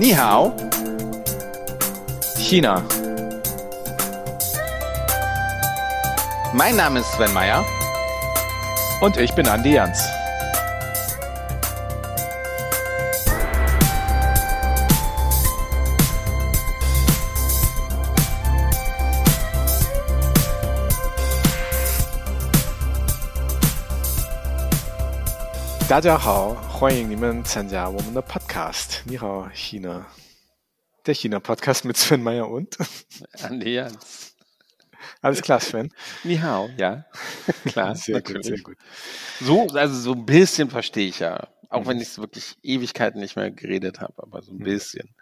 [0.00, 0.54] Ni hao.
[2.38, 2.82] China.
[6.54, 7.62] Mein Name ist Sven Meyer.
[9.02, 10.02] Und ich bin Andi Jans.
[25.90, 29.01] Dajahao, 欢迎你们参加我们的 Podcast。
[29.05, 32.77] 你好，China。Der China-Podcast mit Sven Meyer und
[33.43, 34.33] Andi Jans.
[35.21, 35.91] Alles klar, Sven.
[36.23, 37.05] Ni hao, ja.
[37.65, 38.63] Klar, sehr natürlich.
[38.63, 38.77] gut, sehr gut.
[39.41, 41.47] So, also so ein bisschen verstehe ich ja.
[41.69, 41.87] Auch Mhm.
[41.87, 44.63] wenn ich es wirklich Ewigkeiten nicht mehr geredet habe, aber so ein Mhm.
[44.63, 45.13] bisschen.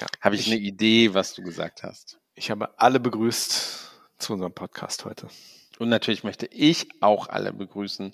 [0.00, 0.06] Ja.
[0.20, 2.18] Habe ich, Ich- eine Idee, was du gesagt hast.
[2.34, 5.28] Ich habe alle begrüßt zu unserem Podcast heute.
[5.81, 8.13] Und natürlich möchte ich auch alle begrüßen.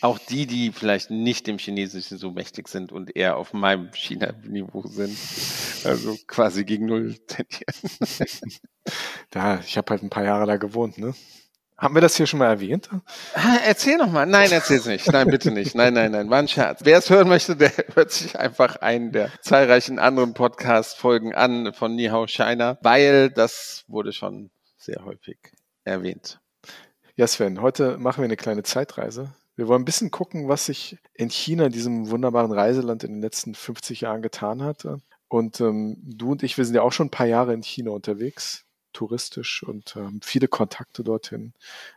[0.00, 4.86] Auch die, die vielleicht nicht dem Chinesischen so mächtig sind und eher auf meinem China-Niveau
[4.86, 5.14] sind.
[5.84, 7.74] Also quasi gegen Null tendieren.
[9.28, 11.12] Da, ich habe halt ein paar Jahre da gewohnt, ne?
[11.76, 12.88] Haben wir das hier schon mal erwähnt?
[13.34, 14.24] Ah, Erzähl noch mal.
[14.24, 15.06] Nein, erzähl's nicht.
[15.12, 15.74] Nein, bitte nicht.
[15.74, 16.30] Nein, nein, nein.
[16.30, 16.80] War ein Scherz.
[16.84, 21.96] Wer es hören möchte, der hört sich einfach einen der zahlreichen anderen Podcast-Folgen an von
[21.96, 25.36] Nihao China, weil das wurde schon sehr häufig
[25.84, 26.40] erwähnt.
[27.16, 29.32] Ja, Sven, heute machen wir eine kleine Zeitreise.
[29.54, 33.54] Wir wollen ein bisschen gucken, was sich in China, diesem wunderbaren Reiseland, in den letzten
[33.54, 34.84] 50 Jahren getan hat.
[35.28, 37.92] Und ähm, du und ich, wir sind ja auch schon ein paar Jahre in China
[37.92, 41.54] unterwegs, touristisch und ähm, viele Kontakte dorthin,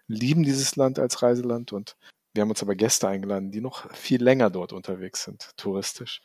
[0.07, 1.95] lieben dieses Land als Reiseland und
[2.35, 6.21] wir haben uns aber Gäste eingeladen, die noch viel länger dort unterwegs sind, touristisch.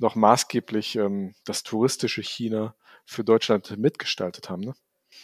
[0.00, 2.74] Auch maßgeblich ähm, das touristische China
[3.04, 4.62] für Deutschland mitgestaltet haben.
[4.62, 4.74] Ne?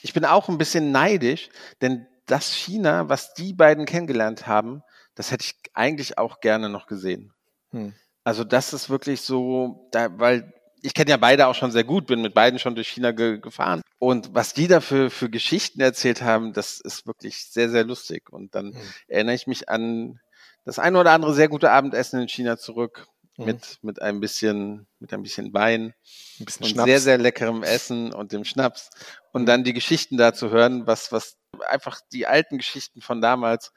[0.02, 1.48] Ich bin auch ein bisschen neidisch,
[1.80, 4.82] denn das China, was die beiden kennengelernt haben,
[5.14, 7.32] das hätte ich eigentlich auch gerne noch gesehen.
[7.70, 7.94] Hm.
[8.24, 12.06] Also das ist wirklich so, da, weil ich kenne ja beide auch schon sehr gut,
[12.06, 13.80] bin mit beiden schon durch China ge gefahren.
[13.98, 18.30] Und was die da für, für Geschichten erzählt haben, das ist wirklich sehr, sehr lustig.
[18.30, 18.80] Und dann Mhm.
[19.08, 20.20] erinnere ich mich an
[20.64, 23.06] das eine oder andere sehr gute Abendessen in China zurück.
[23.38, 23.44] Mhm.
[23.44, 25.94] Mit, mit ein bisschen, mit ein bisschen Wein
[26.40, 26.86] Ein bisschen und Schnaps.
[26.86, 28.90] sehr, sehr leckerem Essen und dem Schnaps.
[29.32, 29.46] Und Mhm.
[29.46, 33.72] dann die Geschichten da zu hören, was, was einfach die alten Geschichten von damals,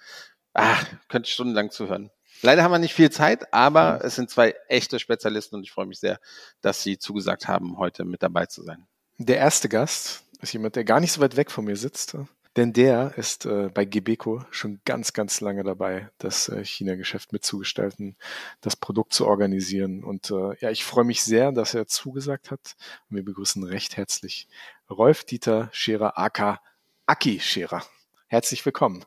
[0.54, 2.12] ah, könnte stundenlang zuhören.
[2.42, 5.86] Leider haben wir nicht viel Zeit, aber es sind zwei echte Spezialisten und ich freue
[5.86, 6.20] mich sehr,
[6.62, 8.88] dass sie zugesagt haben, heute mit dabei zu sein.
[9.18, 12.16] Der erste Gast ist jemand, der gar nicht so weit weg von mir sitzt,
[12.56, 18.18] denn der ist äh, bei Gebeco schon ganz, ganz lange dabei, das äh, China-Geschäft mitzugestalten,
[18.62, 20.04] das Produkt zu organisieren.
[20.04, 22.76] Und äh, ja, ich freue mich sehr, dass er zugesagt hat.
[23.10, 24.48] Und wir begrüßen recht herzlich
[24.90, 26.60] Rolf Dieter Scherer, aka
[27.09, 27.81] Aki Scherer.
[28.28, 29.03] Herzlich willkommen.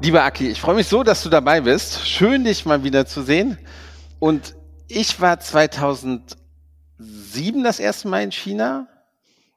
[0.00, 2.08] Lieber Aki, ich freue mich so, dass du dabei bist.
[2.08, 3.58] Schön, dich mal wieder zu sehen.
[4.18, 4.56] Und
[4.88, 6.38] ich war 2007
[7.62, 8.88] das erste Mal in China.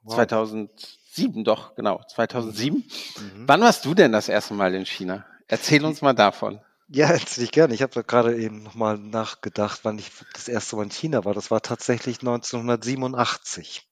[0.01, 0.15] Wow.
[0.15, 2.79] 2007, doch, genau, 2007.
[2.79, 3.47] Mhm.
[3.47, 5.25] Wann warst du denn das erste Mal in China?
[5.47, 6.59] Erzähl uns mal davon.
[6.89, 7.73] Ja, herzlich gerne.
[7.73, 11.33] Ich habe gerade eben nochmal nachgedacht, wann ich das erste Mal in China war.
[11.33, 13.87] Das war tatsächlich 1987.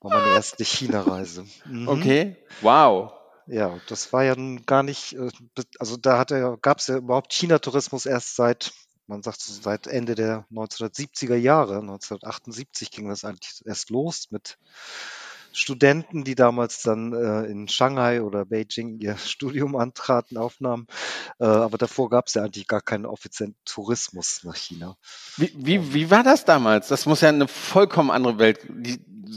[0.00, 1.46] War meine erste China-Reise.
[1.64, 1.88] Mhm.
[1.88, 3.12] Okay, wow.
[3.46, 5.30] Ja, das war ja nun gar nicht, äh,
[5.78, 8.72] also da hatte, gab es ja überhaupt China-Tourismus erst seit,
[9.06, 11.76] man sagt so seit Ende der 1970er Jahre.
[11.76, 14.58] 1978 ging das eigentlich erst los mit
[15.54, 20.88] Studenten, die damals dann äh, in Shanghai oder Beijing ihr Studium antraten, aufnahmen.
[21.38, 24.96] Äh, aber davor gab es ja eigentlich gar keinen offiziellen Tourismus nach China.
[25.36, 26.88] Wie, wie, wie war das damals?
[26.88, 28.66] Das muss ja eine vollkommen andere Welt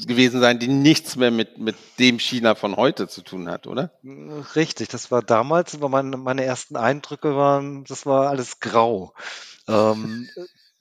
[0.08, 3.92] gewesen sein, die nichts mehr mit, mit dem China von heute zu tun hat, oder?
[4.56, 9.14] Richtig, das war damals, aber meine, meine ersten Eindrücke waren, das war alles grau.
[9.68, 10.28] Ähm,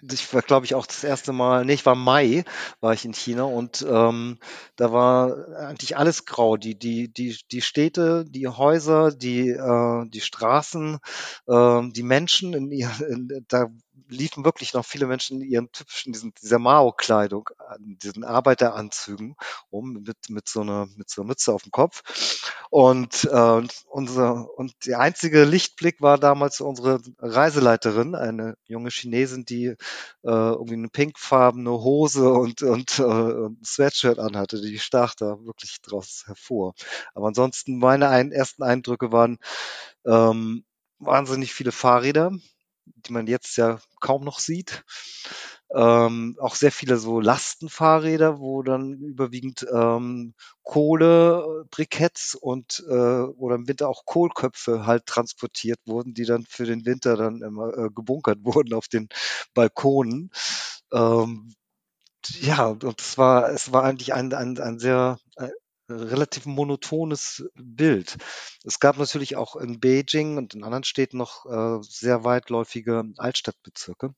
[0.03, 2.45] ich war, glaube ich, auch das erste Mal, nee, ich war Mai,
[2.81, 4.39] war ich in China und ähm,
[4.77, 6.57] da war eigentlich alles grau.
[6.57, 10.99] Die, die, die, die Städte, die Häuser, die, äh, die Straßen,
[11.49, 13.69] ähm, die Menschen, in in, da
[14.08, 17.48] liefen wirklich noch viele Menschen in ihren typischen, diesen, dieser Mao-Kleidung,
[17.78, 19.36] diesen Arbeiteranzügen
[19.72, 22.03] rum, mit, mit so einer, mit so einer Mütze auf dem Kopf.
[22.70, 29.66] Und, äh, unser, und der einzige Lichtblick war damals unsere Reiseleiterin, eine junge Chinesin, die
[29.66, 29.76] äh,
[30.22, 35.80] irgendwie eine pinkfarbene Hose und, und, äh, und ein Sweatshirt anhatte, die stach da wirklich
[35.82, 36.74] draus hervor.
[37.14, 39.38] Aber ansonsten meine ein, ersten Eindrücke waren
[40.04, 40.64] ähm,
[40.98, 42.32] wahnsinnig viele Fahrräder,
[42.86, 44.84] die man jetzt ja kaum noch sieht.
[45.74, 53.68] ähm, auch sehr viele so Lastenfahrräder, wo dann überwiegend ähm, Kohlebriketts und äh, oder im
[53.68, 58.38] Winter auch Kohlköpfe halt transportiert wurden, die dann für den Winter dann immer äh, gebunkert
[58.44, 59.09] wurden auf den
[59.54, 60.30] Balkonen.
[60.92, 61.54] Ähm,
[62.41, 65.48] ja, und es war, es war eigentlich ein, ein, ein sehr äh,
[65.88, 68.16] relativ monotones Bild.
[68.65, 74.15] Es gab natürlich auch in Beijing und in anderen Städten noch äh, sehr weitläufige Altstadtbezirke,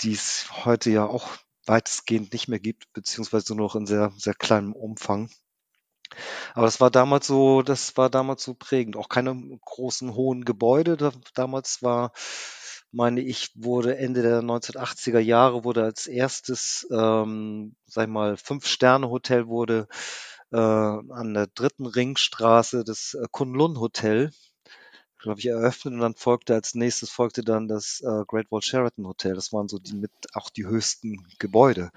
[0.00, 1.28] die es heute ja auch
[1.66, 5.30] weitestgehend nicht mehr gibt, beziehungsweise nur noch in sehr, sehr kleinem Umfang.
[6.54, 8.96] Aber das war damals so, das war damals so prägend.
[8.96, 10.96] Auch keine großen hohen Gebäude.
[10.96, 12.12] Da, damals war
[12.92, 19.48] meine ich, wurde Ende der 1980er Jahre wurde als erstes, ähm, sag ich mal, Fünf-Sterne-Hotel
[19.48, 19.88] wurde
[20.58, 24.30] an der dritten Ringstraße das äh, Kunlun Hotel
[25.24, 29.06] glaube ich, eröffnet und dann folgte als nächstes folgte dann das äh, Great Wall Sheraton
[29.06, 29.34] Hotel.
[29.34, 31.90] Das waren so die mit auch die höchsten Gebäude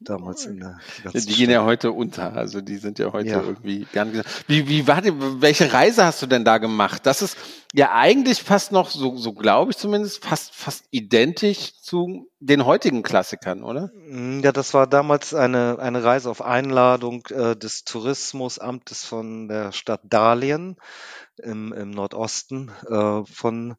[0.00, 1.26] damals in der Die Stadt.
[1.26, 3.42] gehen ja heute unter, also die sind ja heute ja.
[3.42, 4.24] irgendwie gar nicht.
[4.46, 7.06] Wie, wie war die, welche Reise hast du denn da gemacht?
[7.06, 7.38] Das ist
[7.72, 13.02] ja eigentlich fast noch, so, so glaube ich zumindest, fast, fast identisch zu den heutigen
[13.02, 13.90] Klassikern, oder?
[14.06, 19.72] Mm, ja, das war damals eine, eine Reise auf Einladung äh, des Tourismusamtes von der
[19.72, 20.76] Stadt Dalian
[21.38, 23.76] im, im Nordosten äh, von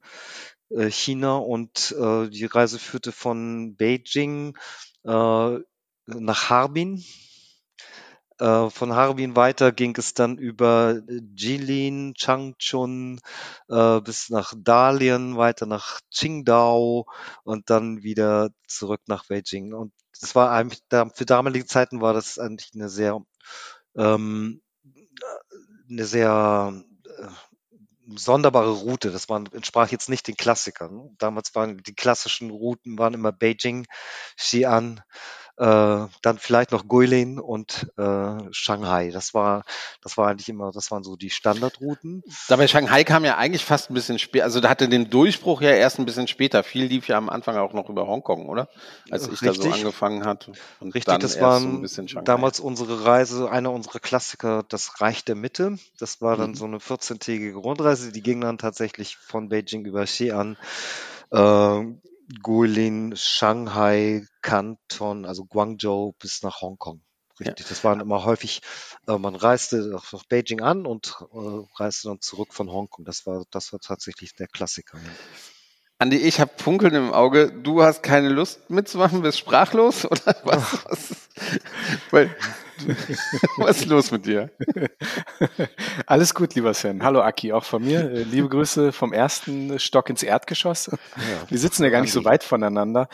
[0.69, 4.57] äh, China und äh, die Reise führte von Beijing
[5.03, 5.59] äh,
[6.07, 7.03] nach Harbin.
[8.37, 11.01] Äh, von Harbin weiter ging es dann über
[11.35, 13.21] Jilin, Changchun
[13.69, 17.05] äh, bis nach Dalian, weiter nach Qingdao
[17.43, 19.73] und dann wieder zurück nach Beijing.
[19.73, 20.81] Und das war eigentlich,
[21.13, 23.21] für damalige Zeiten war das eigentlich eine sehr,
[23.95, 24.61] ähm,
[25.89, 26.83] eine sehr
[28.07, 29.11] sonderbare Route.
[29.11, 31.15] Das war, entsprach jetzt nicht den Klassikern.
[31.17, 33.87] Damals waren die klassischen Routen waren immer Beijing,
[34.37, 35.01] Xi'an,
[35.57, 39.11] äh, dann vielleicht noch Guilin und äh, Shanghai.
[39.11, 39.63] Das war,
[40.01, 42.23] das war eigentlich immer, das waren so die Standardrouten.
[42.49, 45.71] Dabei Shanghai kam ja eigentlich fast ein bisschen später, also da hatte den Durchbruch ja
[45.71, 46.63] erst ein bisschen später.
[46.63, 48.67] Viel lief ja am Anfang auch noch über Hongkong, oder?
[49.09, 49.57] Als ich Richtig.
[49.57, 50.51] da so angefangen hatte.
[50.79, 55.77] Und Richtig, das war so damals unsere Reise, einer unserer Klassiker, das Reich der Mitte.
[55.99, 56.55] Das war dann mhm.
[56.55, 60.57] so eine 14-tägige Rundreise, die ging dann tatsächlich von Beijing über Xi'an.
[61.31, 61.95] Äh,
[62.41, 67.01] Guilin, Shanghai, Canton, also Guangzhou bis nach Hongkong.
[67.39, 67.69] Richtig, ja.
[67.69, 68.61] das waren immer häufig,
[69.07, 73.03] äh, man reiste nach Beijing an und äh, reiste dann zurück von Hongkong.
[73.03, 74.99] Das war, das war tatsächlich der Klassiker.
[75.97, 77.51] Andi, ich habe Funkeln im Auge.
[77.51, 80.85] Du hast keine Lust mitzumachen, bist sprachlos oder was?
[80.89, 81.15] was?
[82.11, 82.35] Weil,
[83.57, 84.51] was ist los mit dir?
[86.05, 87.01] Alles gut, lieber Sven.
[87.01, 88.11] Hallo Aki, auch von mir.
[88.11, 90.91] Äh, liebe Grüße vom ersten Stock ins Erdgeschoss.
[91.47, 93.07] Wir sitzen ja gar nicht so weit voneinander.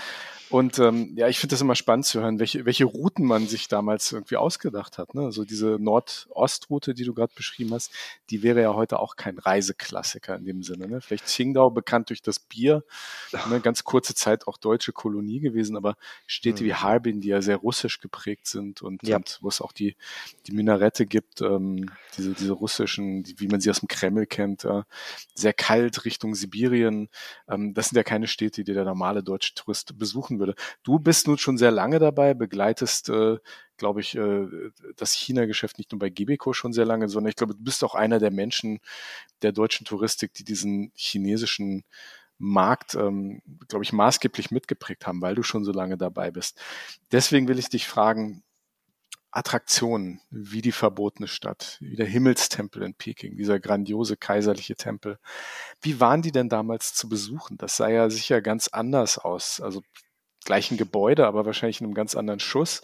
[0.51, 3.69] Und ähm, ja, ich finde das immer spannend zu hören, welche, welche Routen man sich
[3.69, 5.15] damals irgendwie ausgedacht hat.
[5.15, 5.21] Ne?
[5.21, 7.93] Also diese Nord-Ost-Route, die du gerade beschrieben hast,
[8.29, 10.89] die wäre ja heute auch kein Reiseklassiker in dem Sinne.
[10.89, 10.99] Ne?
[10.99, 12.83] Vielleicht Qingdao bekannt durch das Bier,
[13.49, 13.61] ne?
[13.61, 15.95] ganz kurze Zeit auch deutsche Kolonie gewesen, aber
[16.27, 16.67] Städte mhm.
[16.67, 19.15] wie Harbin, die ja sehr russisch geprägt sind und, ja.
[19.15, 19.95] und wo es auch die,
[20.47, 24.65] die Minarette gibt, ähm, diese, diese russischen, die, wie man sie aus dem Kreml kennt,
[24.65, 24.83] äh,
[25.33, 27.07] sehr kalt Richtung Sibirien.
[27.47, 30.55] Ähm, das sind ja keine Städte, die der normale deutsche Tourist besuchen würde.
[30.83, 33.37] Du bist nun schon sehr lange dabei, begleitest, äh,
[33.77, 34.47] glaube ich, äh,
[34.97, 37.95] das China-Geschäft nicht nur bei Gebeco schon sehr lange, sondern ich glaube, du bist auch
[37.95, 38.79] einer der Menschen
[39.41, 41.85] der deutschen Touristik, die diesen chinesischen
[42.37, 46.59] Markt, ähm, glaube ich, maßgeblich mitgeprägt haben, weil du schon so lange dabei bist.
[47.11, 48.43] Deswegen will ich dich fragen,
[49.31, 55.19] Attraktionen wie die verbotene Stadt, wie der Himmelstempel in Peking, dieser grandiose kaiserliche Tempel.
[55.81, 57.57] Wie waren die denn damals zu besuchen?
[57.57, 59.61] Das sah ja sicher ganz anders aus.
[59.61, 59.83] Also
[60.45, 62.81] gleichen Gebäude, aber wahrscheinlich in einem ganz anderen Schuss.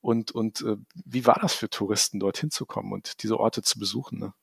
[0.00, 3.78] Und, und äh, wie war das für Touristen, dorthin zu kommen und diese Orte zu
[3.78, 4.18] besuchen?
[4.18, 4.34] Ne?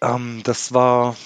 [0.00, 1.16] Ähm, das war,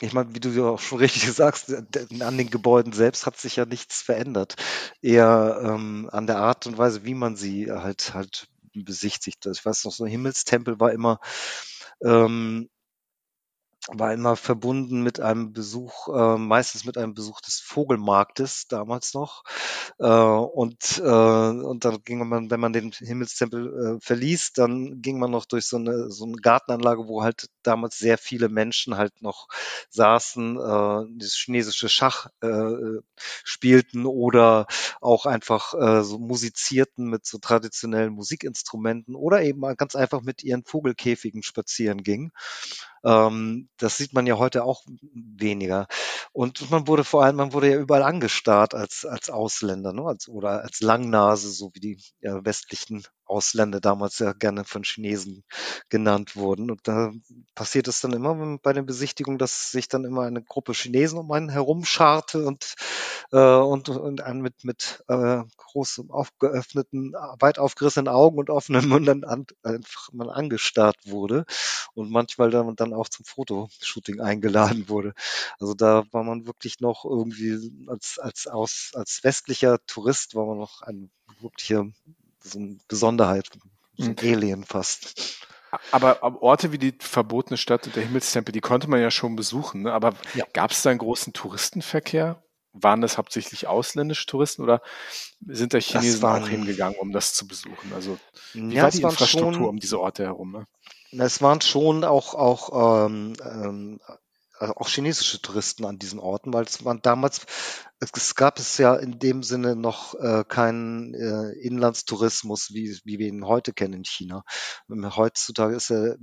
[0.00, 3.56] ich meine, wie du ja auch schon richtig sagst, an den Gebäuden selbst hat sich
[3.56, 4.56] ja nichts verändert.
[5.02, 9.44] Eher ähm, an der Art und Weise, wie man sie halt halt besichtigt.
[9.46, 11.20] Ich weiß noch, so ein Himmelstempel war immer
[12.02, 12.70] ähm,
[13.94, 19.44] war immer verbunden mit einem Besuch, äh, meistens mit einem Besuch des Vogelmarktes damals noch.
[19.98, 25.18] Äh, und, äh, und dann ging man, wenn man den Himmelstempel äh, verließ, dann ging
[25.18, 29.22] man noch durch so eine, so eine Gartenanlage, wo halt damals sehr viele Menschen halt
[29.22, 29.48] noch
[29.90, 33.00] saßen, äh, das chinesische Schach äh,
[33.44, 34.66] spielten oder
[35.00, 40.64] auch einfach äh, so musizierten mit so traditionellen Musikinstrumenten oder eben ganz einfach mit ihren
[40.64, 42.32] Vogelkäfigen spazieren gingen.
[43.04, 44.82] Ähm, das sieht man ja heute auch
[45.14, 45.86] weniger.
[46.32, 50.02] Und man wurde vor allem, man wurde ja überall angestarrt als, als Ausländer, ne?
[50.02, 55.44] als, oder als Langnase, so wie die ja, westlichen Ausländer damals ja gerne von Chinesen
[55.88, 56.70] genannt wurden.
[56.70, 57.12] Und da
[57.54, 61.30] passiert es dann immer bei den Besichtigungen, dass sich dann immer eine Gruppe Chinesen um
[61.32, 62.74] einen herumscharte und,
[63.32, 69.24] äh, und, und einen mit, mit äh, groß aufgeöffneten, weit aufgerissenen Augen und offenen Mündern
[69.24, 71.44] an, einfach mal angestarrt wurde
[71.94, 75.14] und manchmal dann, dann auch zum Fotoshooting eingeladen wurde.
[75.58, 80.58] Also da war man wirklich noch irgendwie als, als, aus, als westlicher Tourist war man
[80.58, 81.10] noch ein
[81.40, 81.86] wirklicher
[82.42, 83.48] so eine Besonderheit,
[83.96, 84.16] so ein.
[84.18, 85.38] Alien fast.
[85.92, 89.82] Aber, Orte wie die verbotene Stadt und der Himmelstempel, die konnte man ja schon besuchen.
[89.82, 89.92] Ne?
[89.92, 90.44] Aber ja.
[90.52, 92.42] gab es da einen großen Touristenverkehr?
[92.72, 94.80] Waren das hauptsächlich ausländische Touristen oder
[95.44, 97.92] sind da Chinesen waren, auch hingegangen, um das zu besuchen?
[97.94, 98.18] Also
[98.52, 100.52] wie ja, war die Infrastruktur schon, um diese Orte herum?
[100.52, 101.24] Ne?
[101.24, 104.00] Es waren schon auch, auch ähm, ähm,
[104.60, 107.46] auch chinesische Touristen an diesen Orten, weil es waren damals,
[107.98, 113.28] es gab es ja in dem Sinne noch äh, keinen äh, Inlandstourismus, wie, wie wir
[113.28, 114.44] ihn heute kennen in China.
[114.88, 116.14] Heutzutage ist ja,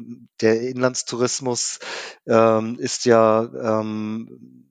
[0.41, 1.79] der Inlandstourismus
[2.27, 3.44] ähm, ist ja
[3.79, 4.67] ähm,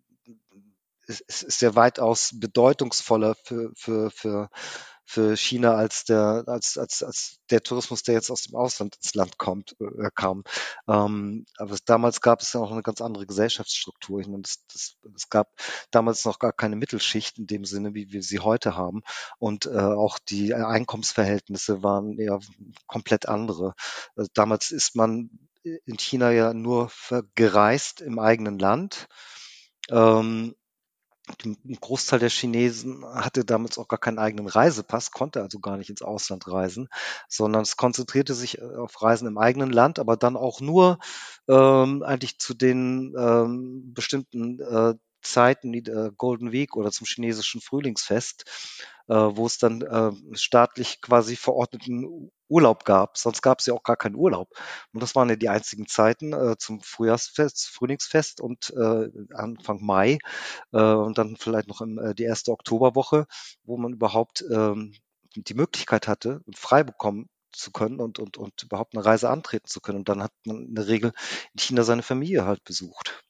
[1.07, 4.51] ist, ist ja weitaus bedeutungsvoller für, für, für
[5.07, 9.15] für China als der, als, als, als der Tourismus, der jetzt aus dem Ausland ins
[9.15, 10.43] Land kommt, äh, kam.
[10.89, 14.21] Ähm, aber damals gab es ja auch eine ganz andere Gesellschaftsstruktur.
[14.21, 15.49] Ich meine, das, das, es gab
[15.93, 19.03] damals noch gar keine Mittelschicht in dem Sinne, wie wir sie heute haben.
[19.39, 22.41] Und äh, auch die Einkommensverhältnisse waren ja
[22.89, 23.75] komplett andere.
[24.17, 25.31] Also damals ist man
[25.63, 26.91] in China ja nur
[27.35, 29.07] gereist im eigenen Land.
[29.91, 30.55] Ähm,
[31.45, 35.90] ein Großteil der Chinesen hatte damals auch gar keinen eigenen Reisepass, konnte also gar nicht
[35.90, 36.88] ins Ausland reisen,
[37.28, 40.99] sondern es konzentrierte sich äh, auf Reisen im eigenen Land, aber dann auch nur
[41.49, 47.61] ähm, eigentlich zu den ähm, bestimmten äh, Zeiten, wie der Golden Week oder zum chinesischen
[47.61, 48.45] Frühlingsfest,
[49.09, 53.19] äh, wo es dann äh, staatlich quasi verordneten Urlaub gab.
[53.19, 54.49] Sonst gab es ja auch gar keinen Urlaub.
[54.93, 60.19] Und das waren ja die einzigen Zeiten äh, zum Frühjahrsfest, Frühlingsfest und äh, Anfang Mai
[60.73, 63.27] äh, und dann vielleicht noch im, äh, die erste Oktoberwoche,
[63.65, 64.95] wo man überhaupt ähm,
[65.35, 69.81] die Möglichkeit hatte frei bekommen zu können und, und, und überhaupt eine Reise antreten zu
[69.81, 69.99] können.
[69.99, 71.13] Und dann hat man in der Regel
[71.55, 73.25] in China seine Familie halt besucht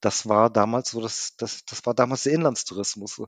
[0.00, 3.22] das war damals so, das, das, das war damals der Inlandstourismus.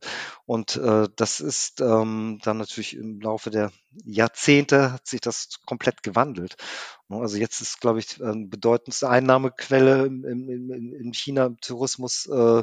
[0.46, 3.72] Und äh, das ist ähm, dann natürlich im Laufe der
[4.04, 6.56] Jahrzehnte hat sich das komplett gewandelt.
[7.08, 12.26] Ne, also jetzt ist, glaube ich, eine bedeutendste Einnahmequelle in, in, in China im Tourismus
[12.26, 12.62] äh,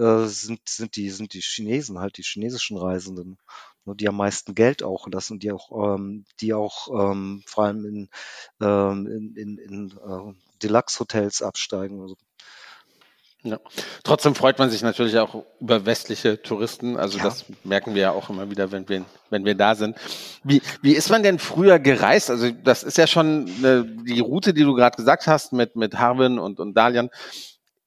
[0.00, 3.38] äh, sind, sind, die, sind die Chinesen, halt die chinesischen Reisenden,
[3.84, 7.84] ne, die am meisten Geld auch lassen, die auch, ähm, die auch ähm, vor allem
[7.84, 8.08] in,
[8.60, 12.00] ähm, in, in, in äh, Deluxe-Hotels absteigen.
[12.00, 12.16] Also
[13.42, 13.58] ja.
[14.02, 16.96] Trotzdem freut man sich natürlich auch über westliche Touristen.
[16.96, 17.24] Also ja.
[17.24, 19.96] das merken wir ja auch immer wieder, wenn wir, wenn wir da sind.
[20.44, 22.30] Wie, wie ist man denn früher gereist?
[22.30, 25.98] Also das ist ja schon eine, die Route, die du gerade gesagt hast mit, mit
[25.98, 27.08] Harvin und, und Dalian,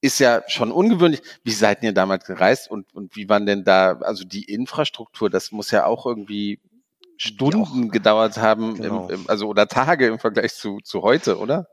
[0.00, 1.22] ist ja schon ungewöhnlich.
[1.44, 5.52] Wie seid ihr damals gereist und, und wie waren denn da, also die Infrastruktur, das
[5.52, 6.60] muss ja auch irgendwie
[7.16, 9.08] Stunden gedauert haben, genau.
[9.08, 11.68] im, im, also oder Tage im Vergleich zu, zu heute, oder?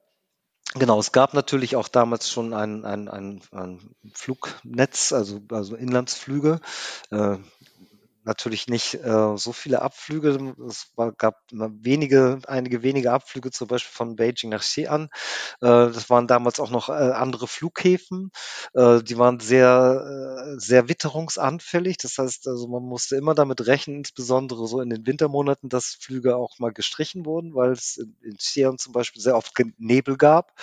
[0.75, 3.79] Genau, es gab natürlich auch damals schon ein, ein, ein, ein
[4.13, 6.61] Flugnetz, also, also Inlandsflüge.
[7.09, 7.37] Äh,
[8.23, 10.55] natürlich nicht äh, so viele Abflüge.
[10.67, 15.05] Es war, gab wenige, einige wenige Abflüge, zum Beispiel von Beijing nach Xi'an.
[15.61, 18.31] Äh, das waren damals auch noch äh, andere Flughäfen.
[18.73, 21.97] Äh, die waren sehr, äh, sehr witterungsanfällig.
[21.97, 26.35] Das heißt, also man musste immer damit rechnen, insbesondere so in den Wintermonaten, dass Flüge
[26.35, 30.53] auch mal gestrichen wurden, weil es in, in Xi'an zum Beispiel sehr oft Nebel gab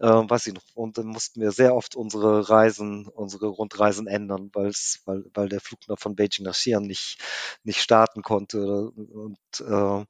[0.00, 0.62] äh, weiß ich noch.
[0.74, 5.48] Und dann mussten wir sehr oft unsere Reisen, unsere Rundreisen ändern, weil es, weil, weil
[5.48, 7.18] der Flug von Beijing nach Xi'an nicht,
[7.64, 8.90] nicht starten konnte.
[8.90, 10.04] Und äh,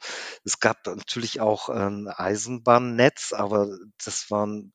[0.45, 3.69] es gab natürlich auch ein Eisenbahnnetz, aber
[4.05, 4.73] das waren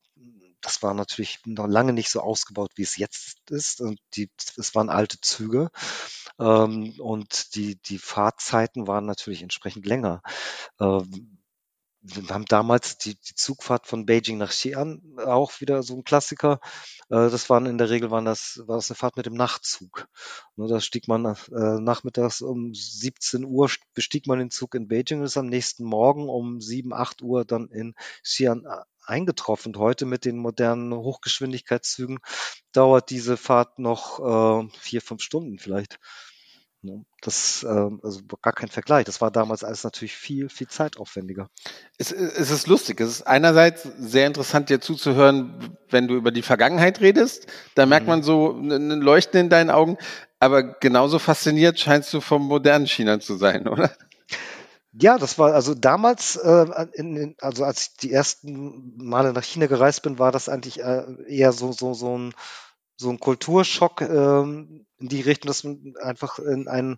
[0.64, 3.82] das war natürlich noch lange nicht so ausgebaut, wie es jetzt ist.
[3.82, 5.70] Und die, es waren alte Züge.
[6.40, 10.22] Ähm, und die, die Fahrzeiten waren natürlich entsprechend länger.
[10.80, 11.38] Ähm,
[12.04, 16.60] wir haben damals die, die Zugfahrt von Beijing nach Xi'an auch wieder so ein Klassiker.
[17.10, 20.08] Äh, das waren in der Regel waren das, war das eine Fahrt mit dem Nachtzug.
[20.58, 25.20] Ne, da stieg man äh, nachmittags um 17 Uhr bestieg man den Zug in Beijing
[25.20, 27.96] und ist am nächsten Morgen um 7, 8 Uhr dann in
[28.26, 29.74] Xi'an äh, eingetroffen.
[29.78, 32.20] Heute mit den modernen Hochgeschwindigkeitszügen
[32.74, 36.00] dauert diese Fahrt noch äh, vier, fünf Stunden vielleicht.
[36.84, 37.06] Ne?
[37.22, 39.06] Das, äh, also gar kein Vergleich.
[39.06, 41.50] Das war damals alles natürlich viel, viel zeitaufwendiger.
[41.98, 43.00] Es, es ist lustig.
[43.00, 47.48] Es ist einerseits sehr interessant, dir zuzuhören, wenn du über die Vergangenheit redest.
[47.76, 48.10] Da merkt mhm.
[48.10, 49.98] man so ein Leuchten in deinen Augen.
[50.40, 53.92] Aber genauso fasziniert scheinst du vom modernen China zu sein, oder?
[54.92, 59.44] Ja, das war also damals, äh, in, in, also als ich die ersten Male nach
[59.44, 62.34] China gereist bin, war das eigentlich äh, eher so so so ein
[62.96, 66.98] so ein Kulturschock ähm, in die Richtung, dass man einfach in ein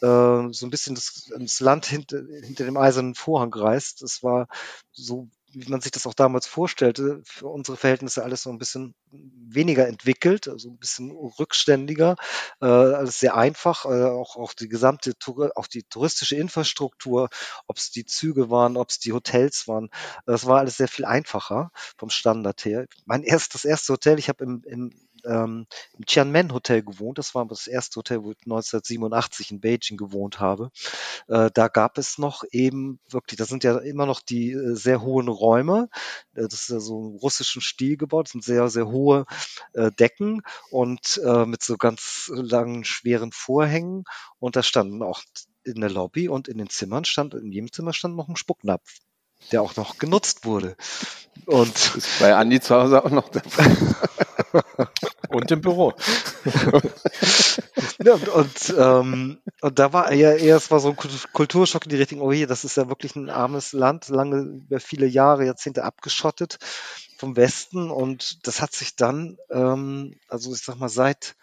[0.00, 4.02] äh, so ein bisschen das, ins Land hinter, hinter dem eisernen Vorhang reist.
[4.02, 4.48] Es war
[4.90, 8.94] so wie man sich das auch damals vorstellte, für unsere Verhältnisse alles so ein bisschen
[9.10, 12.16] weniger entwickelt, also ein bisschen rückständiger,
[12.60, 15.12] äh, alles sehr einfach, äh, auch, auch die gesamte,
[15.54, 17.28] auch die touristische Infrastruktur,
[17.66, 19.90] ob es die Züge waren, ob es die Hotels waren,
[20.26, 22.86] das war alles sehr viel einfacher vom Standard her.
[23.04, 24.90] Mein erstes, das erste Hotel, ich habe im, im
[25.24, 27.18] ähm, im Tianmen Hotel gewohnt.
[27.18, 30.70] Das war das erste Hotel, wo ich 1987 in Beijing gewohnt habe.
[31.28, 35.02] Äh, da gab es noch eben wirklich, da sind ja immer noch die äh, sehr
[35.02, 35.88] hohen Räume.
[36.34, 38.26] Äh, das ist ja so im russischen Stil gebaut.
[38.26, 39.26] Das sind sehr, sehr hohe
[39.74, 44.04] äh, Decken und äh, mit so ganz langen, schweren Vorhängen.
[44.38, 45.22] Und da standen auch
[45.64, 48.98] in der Lobby und in den Zimmern stand, in jedem Zimmer stand noch ein Spucknapf
[49.50, 50.76] der auch noch genutzt wurde.
[51.46, 53.76] Und das ist bei Andi zu Hause auch noch Fall.
[55.32, 55.92] Und im Büro.
[58.04, 60.96] ja, und, und, ähm, und da war ja es war so ein
[61.32, 64.80] Kulturschock in die Richtung, oh je, das ist ja wirklich ein armes Land, lange über
[64.80, 66.58] viele Jahre, Jahrzehnte abgeschottet
[67.18, 71.36] vom Westen und das hat sich dann, ähm, also ich sag mal, seit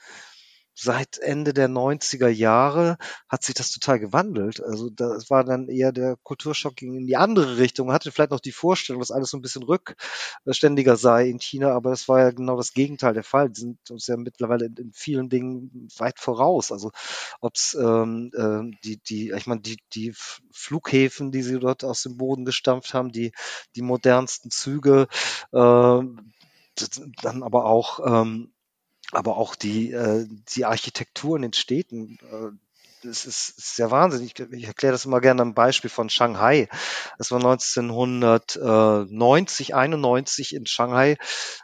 [0.81, 4.63] seit Ende der 90er Jahre hat sich das total gewandelt.
[4.63, 7.87] Also das war dann eher der Kulturschock ging in die andere Richtung.
[7.87, 11.73] Man hatte vielleicht noch die Vorstellung, dass alles so ein bisschen rückständiger sei in China,
[11.73, 13.49] aber das war ja genau das Gegenteil der Fall.
[13.49, 16.71] Die sind uns ja mittlerweile in, vielen Dingen weit voraus.
[16.71, 16.91] Also
[17.41, 20.13] ob's ähm, äh, die, die, ich meine, die, die
[20.51, 23.33] Flughäfen, die sie dort aus dem Boden gestampft haben, die,
[23.75, 25.07] die modernsten Züge,
[25.51, 26.01] äh,
[27.21, 28.53] dann aber auch ähm,
[29.11, 30.25] aber auch die, äh,
[30.55, 32.51] die Architektur in den Städten, äh,
[33.03, 34.37] das ist, ist ja wahnsinnig.
[34.37, 36.67] Ich, ich erkläre das immer gerne am Beispiel von Shanghai.
[37.17, 41.15] Das war 1990, 91 in Shanghai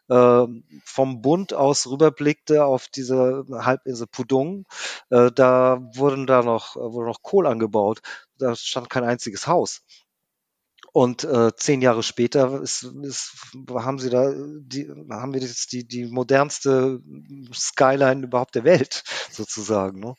[0.08, 0.46] äh,
[0.86, 4.66] vom Bund aus rüberblickte auf diese Halbinsel Pudong.
[5.10, 8.00] Äh, da wurden da noch, wurde noch Kohl angebaut.
[8.38, 9.81] Da stand kein einziges Haus.
[10.96, 13.34] Und äh, zehn Jahre später ist, ist,
[13.70, 17.01] haben sie da die, haben wir jetzt die, die modernste
[17.53, 20.00] Skyline überhaupt der Welt, sozusagen.
[20.00, 20.16] Ne?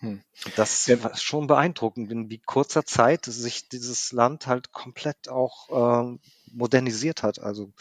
[0.00, 0.24] Hm.
[0.56, 1.00] Das ja.
[1.00, 6.18] war schon beeindruckend, in wie kurzer Zeit sich dieses Land halt komplett auch äh,
[6.50, 7.72] modernisiert hat, also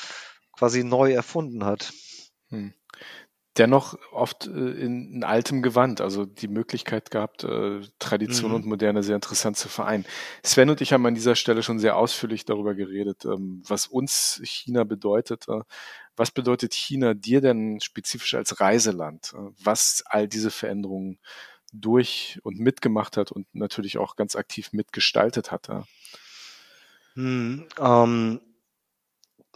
[0.52, 1.94] quasi neu erfunden hat.
[2.50, 2.76] Hm
[3.58, 8.56] dennoch oft äh, in, in altem Gewand, also die Möglichkeit gehabt, äh, Tradition mhm.
[8.56, 10.06] und Moderne sehr interessant zu vereinen.
[10.44, 14.42] Sven und ich haben an dieser Stelle schon sehr ausführlich darüber geredet, ähm, was uns
[14.44, 15.48] China bedeutet.
[15.48, 15.62] Äh,
[16.16, 19.34] was bedeutet China dir denn spezifisch als Reiseland?
[19.34, 21.20] Äh, was all diese Veränderungen
[21.72, 25.70] durch und mitgemacht hat und natürlich auch ganz aktiv mitgestaltet hat?
[27.16, 28.42] Hm, ähm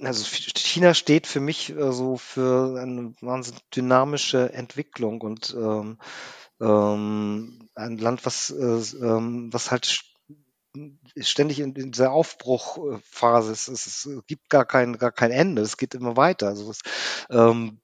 [0.02, 5.98] also China steht für mich äh, so für eine wahnsinnig dynamische Entwicklung und ähm,
[6.62, 10.04] ähm, ein Land, was, äh, ähm, was halt
[11.20, 13.68] ständig in, in dieser Aufbruchphase ist.
[13.68, 15.62] Es, es, gibt gar kein, gar kein Ende.
[15.62, 16.48] Es geht immer weiter.
[16.48, 16.82] Also es,
[17.30, 17.80] ähm,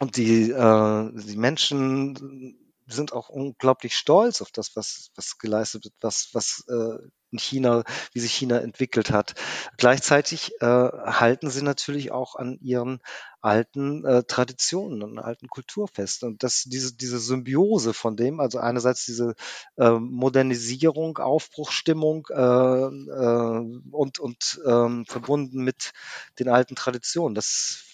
[0.00, 5.94] und die, äh, die Menschen sind auch unglaublich stolz auf das, was, was geleistet wird,
[6.00, 6.98] was, was äh,
[7.32, 9.34] in China, wie sich China entwickelt hat.
[9.76, 13.00] Gleichzeitig äh, halten sie natürlich auch an ihren
[13.40, 16.28] alten äh, Traditionen, an alten Kulturfesten.
[16.28, 19.34] Und das, diese, diese Symbiose von dem, also einerseits diese
[19.76, 25.92] äh, Modernisierung, Aufbruchstimmung äh, äh, und, und ähm, verbunden mit
[26.38, 27.84] den alten Traditionen, das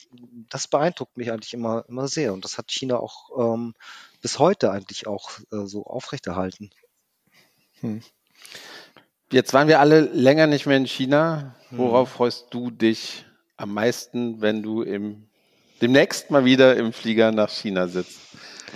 [0.49, 2.33] das beeindruckt mich eigentlich immer, immer sehr.
[2.33, 3.75] Und das hat China auch ähm,
[4.23, 6.71] bis heute eigentlich auch äh, so aufrechterhalten.
[7.81, 8.03] Hm.
[9.31, 11.55] Jetzt waren wir alle länger nicht mehr in China.
[11.71, 12.17] Worauf hm.
[12.17, 13.25] freust du dich
[13.57, 15.29] am meisten, wenn du im,
[15.81, 18.21] demnächst mal wieder im Flieger nach China sitzt?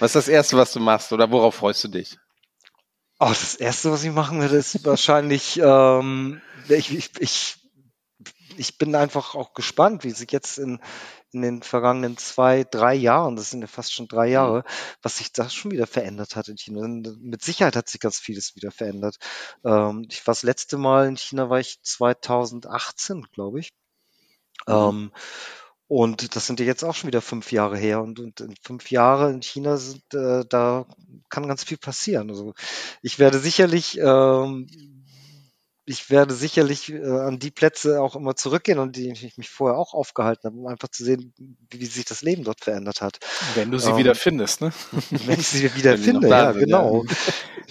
[0.00, 2.16] Was ist das Erste, was du machst oder worauf freust du dich?
[3.20, 7.56] Oh, das Erste, was ich machen werde, ist wahrscheinlich, ähm, ich, ich, ich,
[8.56, 10.80] ich bin einfach auch gespannt, wie sich jetzt in,
[11.32, 14.96] in den vergangenen zwei, drei Jahren, das sind ja fast schon drei Jahre, mhm.
[15.02, 16.86] was sich da schon wieder verändert hat in China.
[16.86, 19.16] Mit Sicherheit hat sich ganz vieles wieder verändert.
[19.64, 23.70] Ähm, ich war das letzte Mal in China, war ich 2018, glaube ich.
[24.66, 24.74] Mhm.
[24.74, 25.12] Ähm,
[25.92, 28.00] und das sind ja jetzt auch schon wieder fünf Jahre her.
[28.00, 30.86] Und, und in fünf Jahre in China sind, äh, da
[31.28, 32.30] kann ganz viel passieren.
[32.30, 32.54] Also
[33.02, 34.68] ich werde sicherlich ähm,
[35.90, 39.76] ich werde sicherlich äh, an die Plätze auch immer zurückgehen, an die ich mich vorher
[39.76, 43.18] auch aufgehalten habe, um einfach zu sehen, wie, wie sich das Leben dort verändert hat.
[43.56, 44.72] Wenn du sie ähm, wieder findest, ne?
[45.10, 47.04] Wenn ich sie wieder finde, ja, sind, genau.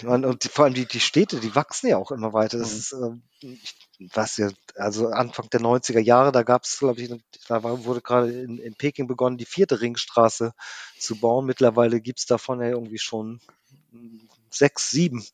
[0.01, 0.10] Ja.
[0.10, 2.58] Und, und die, vor allem die, die Städte, die wachsen ja auch immer weiter.
[2.58, 3.21] Das mhm.
[3.41, 7.10] ist, äh, was ja, also Anfang der 90er Jahre, da gab es, glaube ich,
[7.47, 10.53] da war, wurde gerade in, in Peking begonnen, die vierte Ringstraße
[10.99, 11.45] zu bauen.
[11.45, 13.39] Mittlerweile gibt's davon ja irgendwie schon
[14.54, 15.26] sechs, sieben.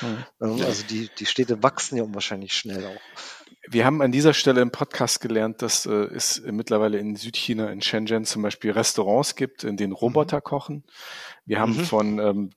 [0.00, 0.62] Mhm.
[0.62, 3.00] Also die, die Städte wachsen ja unwahrscheinlich schnell auch.
[3.68, 7.82] Wir haben an dieser Stelle im Podcast gelernt, dass äh, es mittlerweile in Südchina, in
[7.82, 10.44] Shenzhen zum Beispiel Restaurants gibt, in denen Roboter mhm.
[10.44, 10.84] kochen.
[11.46, 11.84] Wir haben mhm.
[11.84, 12.50] von ähm,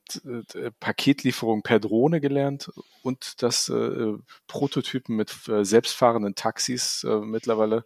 [0.80, 2.70] Paketlieferung per Drohne gelernt
[3.02, 4.14] und dass äh,
[4.48, 7.84] Prototypen mit äh, selbstfahrenden Taxis äh, mittlerweile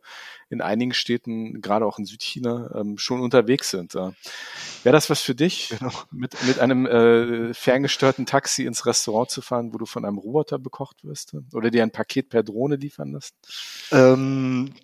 [0.49, 3.95] in einigen Städten, gerade auch in Südchina, ähm, schon unterwegs sind.
[3.95, 4.13] Äh.
[4.83, 5.93] Wäre das was für dich, genau.
[6.11, 10.59] mit, mit einem äh, ferngesteuerten Taxi ins Restaurant zu fahren, wo du von einem Roboter
[10.59, 11.35] bekocht wirst?
[11.53, 13.35] Oder dir ein Paket per Drohne liefern lässt?
[13.93, 14.75] Ähm,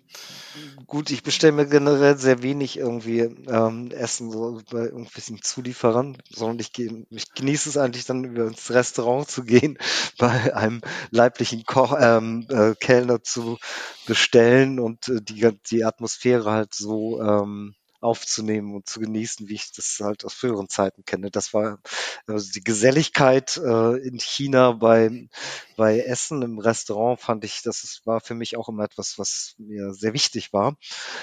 [0.87, 6.59] gut, ich bestelle mir generell sehr wenig irgendwie ähm, Essen so bei irgendwelchen Zulieferern, sondern
[6.59, 9.77] ich, ich genieße es eigentlich dann über ins Restaurant zu gehen,
[10.17, 13.57] bei einem leiblichen Koch, ähm, äh, Kellner zu
[14.05, 19.71] bestellen und äh, die, die Atmosphäre halt so ähm, aufzunehmen und zu genießen, wie ich
[19.71, 21.31] das halt aus früheren Zeiten kenne.
[21.31, 21.79] Das war
[22.27, 25.29] also die Geselligkeit äh, in China bei,
[25.77, 29.93] bei Essen im Restaurant fand ich, das war für mich auch immer etwas, was mir
[29.93, 30.77] sehr wichtig war.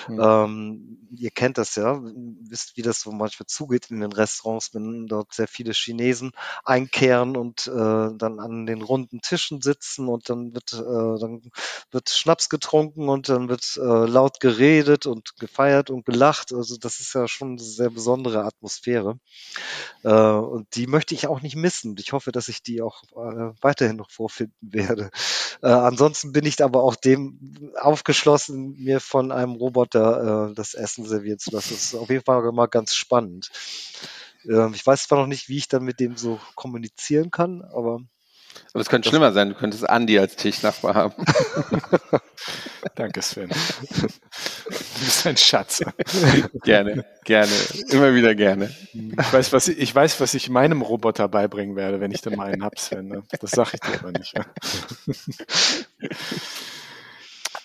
[0.08, 0.20] Mhm.
[0.20, 5.06] Ähm, ihr kennt das ja, wisst, wie das so manchmal zugeht in den Restaurants, wenn
[5.06, 6.32] dort sehr viele Chinesen
[6.64, 11.42] einkehren und äh, dann an den runden Tischen sitzen und dann wird, äh, dann
[11.90, 16.52] wird Schnaps getrunken und dann wird äh, laut geredet und gefeiert und gelacht.
[16.52, 19.18] Also also das ist ja schon eine sehr besondere Atmosphäre.
[20.04, 21.96] Äh, und die möchte ich auch nicht missen.
[21.98, 25.10] Ich hoffe, dass ich die auch äh, weiterhin noch vorfinden werde.
[25.62, 31.06] Äh, ansonsten bin ich aber auch dem aufgeschlossen, mir von einem Roboter äh, das Essen
[31.06, 31.70] servieren zu lassen.
[31.74, 33.50] Das ist auf jeden Fall immer ganz spannend.
[34.44, 38.00] Ähm, ich weiß zwar noch nicht, wie ich dann mit dem so kommunizieren kann, aber
[38.72, 41.14] aber es könnte schlimmer sein, du könntest Andi als Tischnachbar haben.
[42.94, 43.48] Danke, Sven.
[43.48, 45.82] Du bist ein Schatz.
[46.64, 47.52] gerne, gerne.
[47.90, 48.74] Immer wieder gerne.
[48.92, 52.36] Ich weiß, was ich, ich weiß, was ich meinem Roboter beibringen werde, wenn ich dann
[52.36, 53.08] mal einen hab, Sven.
[53.08, 53.22] Ne?
[53.40, 54.34] Das sage ich dir aber nicht.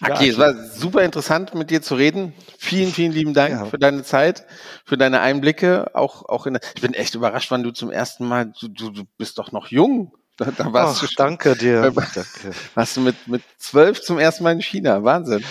[0.02, 2.34] Okay, es war super interessant, mit dir zu reden.
[2.58, 3.66] Vielen, vielen lieben Dank ja.
[3.66, 4.46] für deine Zeit,
[4.86, 5.96] für deine Einblicke.
[5.96, 9.04] Auch, auch in, ich bin echt überrascht, wann du zum ersten Mal, du, du, du
[9.18, 10.14] bist doch noch jung.
[10.38, 11.92] Da, da warst Ach, du schon, danke dir.
[11.92, 12.26] danke.
[12.74, 15.04] Warst du mit, mit zwölf zum ersten Mal in China?
[15.04, 15.44] Wahnsinn.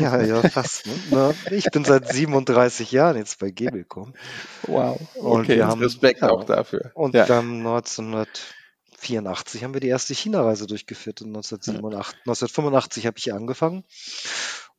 [0.00, 0.86] Ja, ja, fast.
[1.10, 1.34] Ne?
[1.50, 4.14] Ich bin seit 37 Jahren jetzt bei Gebelcom.
[4.62, 4.98] Wow.
[5.16, 6.92] Und okay, wir haben, Respekt ja, auch dafür.
[6.94, 7.26] Und ja.
[7.26, 11.20] dann 1984 haben wir die erste China-Reise durchgeführt.
[11.20, 13.84] Und 1987, 1985 habe ich angefangen.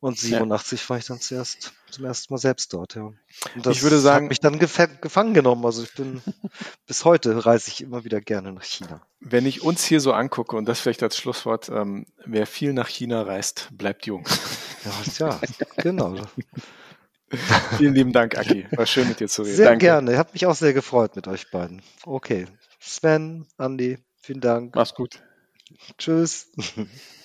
[0.04, 0.88] Und 87 ja.
[0.90, 3.04] war ich dann zuerst zum ersten Mal selbst dort, ja.
[3.04, 3.16] Und
[3.54, 5.64] das ich würde sagen, hat mich dann gef gefangen genommen.
[5.64, 6.20] Also ich bin
[6.86, 9.00] bis heute reise ich immer wieder gerne nach China.
[9.20, 12.88] Wenn ich uns hier so angucke, und das vielleicht als Schlusswort, ähm, wer viel nach
[12.88, 14.28] China reist, bleibt jung.
[15.18, 15.40] Ja, ja
[15.78, 16.16] genau.
[17.78, 18.66] Vielen lieben Dank, Aki.
[18.72, 19.56] War schön mit dir zu reden.
[19.56, 19.86] Sehr Danke.
[19.86, 20.12] gerne.
[20.12, 21.80] Ich habe mich auch sehr gefreut mit euch beiden.
[22.04, 22.44] Okay.
[22.78, 24.74] Sven, Andi, vielen Dank.
[24.74, 25.22] Mach's gut.
[25.96, 26.52] Tschüss.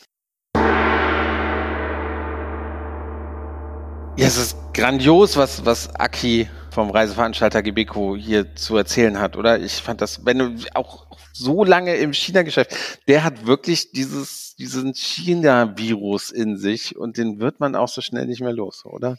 [4.20, 9.62] Ja, es ist grandios, was, was Aki vom Reiseveranstalter Gebeko hier zu erzählen hat, oder?
[9.62, 12.76] Ich fand das, wenn du auch so lange im China-Geschäft,
[13.08, 18.26] der hat wirklich dieses, diesen China-Virus in sich und den wird man auch so schnell
[18.26, 19.18] nicht mehr los, oder?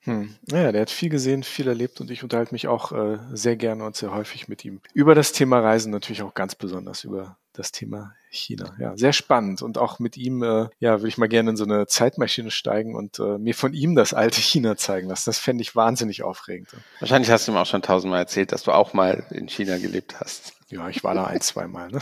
[0.00, 0.36] Hm.
[0.50, 3.86] Ja, der hat viel gesehen, viel erlebt und ich unterhalte mich auch äh, sehr gerne
[3.86, 7.72] und sehr häufig mit ihm über das Thema Reisen, natürlich auch ganz besonders über das
[7.72, 8.74] Thema China.
[8.78, 11.64] Ja, sehr spannend und auch mit ihm, äh, ja, würde ich mal gerne in so
[11.64, 15.24] eine Zeitmaschine steigen und äh, mir von ihm das alte China zeigen lassen.
[15.26, 16.68] Das fände ich wahnsinnig aufregend.
[17.00, 20.20] Wahrscheinlich hast du ihm auch schon tausendmal erzählt, dass du auch mal in China gelebt
[20.20, 20.52] hast.
[20.68, 21.90] Ja, ich war da ein, zwei Mal.
[21.90, 22.00] Ne?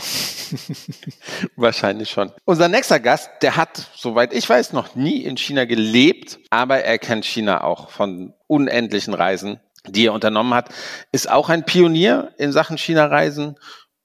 [1.55, 2.31] Wahrscheinlich schon.
[2.45, 6.97] Unser nächster Gast, der hat, soweit ich weiß, noch nie in China gelebt, aber er
[6.97, 10.69] kennt China auch von unendlichen Reisen, die er unternommen hat,
[11.11, 13.57] ist auch ein Pionier in Sachen China-Reisen.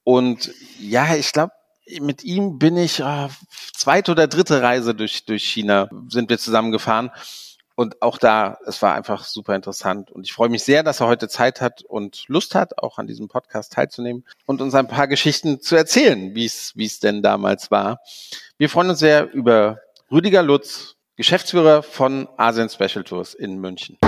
[0.09, 1.53] Und ja, ich glaube,
[2.01, 3.29] mit ihm bin ich äh,
[3.75, 7.11] zweite oder dritte Reise durch, durch China sind wir zusammengefahren.
[7.75, 10.11] Und auch da, es war einfach super interessant.
[10.11, 13.07] Und ich freue mich sehr, dass er heute Zeit hat und Lust hat, auch an
[13.07, 17.23] diesem Podcast teilzunehmen und uns ein paar Geschichten zu erzählen, wie es, wie es denn
[17.23, 18.01] damals war.
[18.57, 23.99] Wir freuen uns sehr über Rüdiger Lutz, Geschäftsführer von Asien Special Tours in München.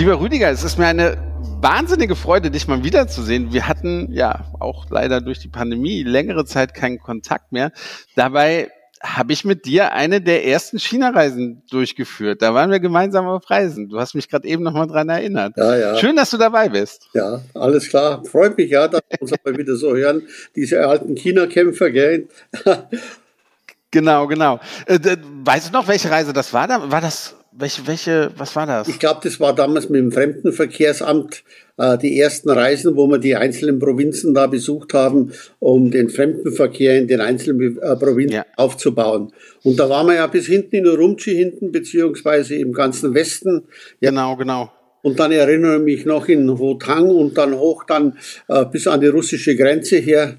[0.00, 1.18] Lieber Rüdiger, es ist mir eine
[1.60, 3.52] wahnsinnige Freude, dich mal wiederzusehen.
[3.52, 7.70] Wir hatten ja auch leider durch die Pandemie längere Zeit keinen Kontakt mehr.
[8.16, 8.70] Dabei
[9.02, 12.40] habe ich mit dir eine der ersten China-Reisen durchgeführt.
[12.40, 13.90] Da waren wir gemeinsam auf Reisen.
[13.90, 15.58] Du hast mich gerade eben noch mal dran erinnert.
[15.58, 15.96] Ja, ja.
[15.98, 17.10] Schön, dass du dabei bist.
[17.12, 18.24] Ja, alles klar.
[18.24, 20.22] Freut mich ja, dass wir uns mal wieder so hören.
[20.56, 22.26] Diese alten China-Kämpfer, gell?
[23.90, 24.60] genau, genau.
[24.86, 24.98] Äh,
[25.44, 26.90] weißt du noch, welche Reise das war?
[26.90, 28.88] War das welche, welche, was war das?
[28.88, 31.42] Ich glaube, das war damals mit dem Fremdenverkehrsamt
[31.76, 36.98] äh, die ersten Reisen, wo wir die einzelnen Provinzen da besucht haben, um den Fremdenverkehr
[36.98, 38.46] in den einzelnen äh, Provinzen ja.
[38.56, 39.32] aufzubauen.
[39.62, 43.64] Und da waren wir ja bis hinten in Urumqi hinten, beziehungsweise im ganzen Westen.
[44.00, 44.10] Ja.
[44.10, 44.72] Genau, genau.
[45.02, 49.00] Und dann erinnere ich mich noch in Hotang und dann hoch dann äh, bis an
[49.00, 50.36] die russische Grenze her.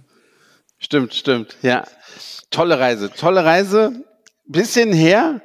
[0.78, 1.84] Stimmt, stimmt, ja.
[2.52, 3.94] Tolle Reise, tolle Reise.
[4.46, 5.42] Bisschen her.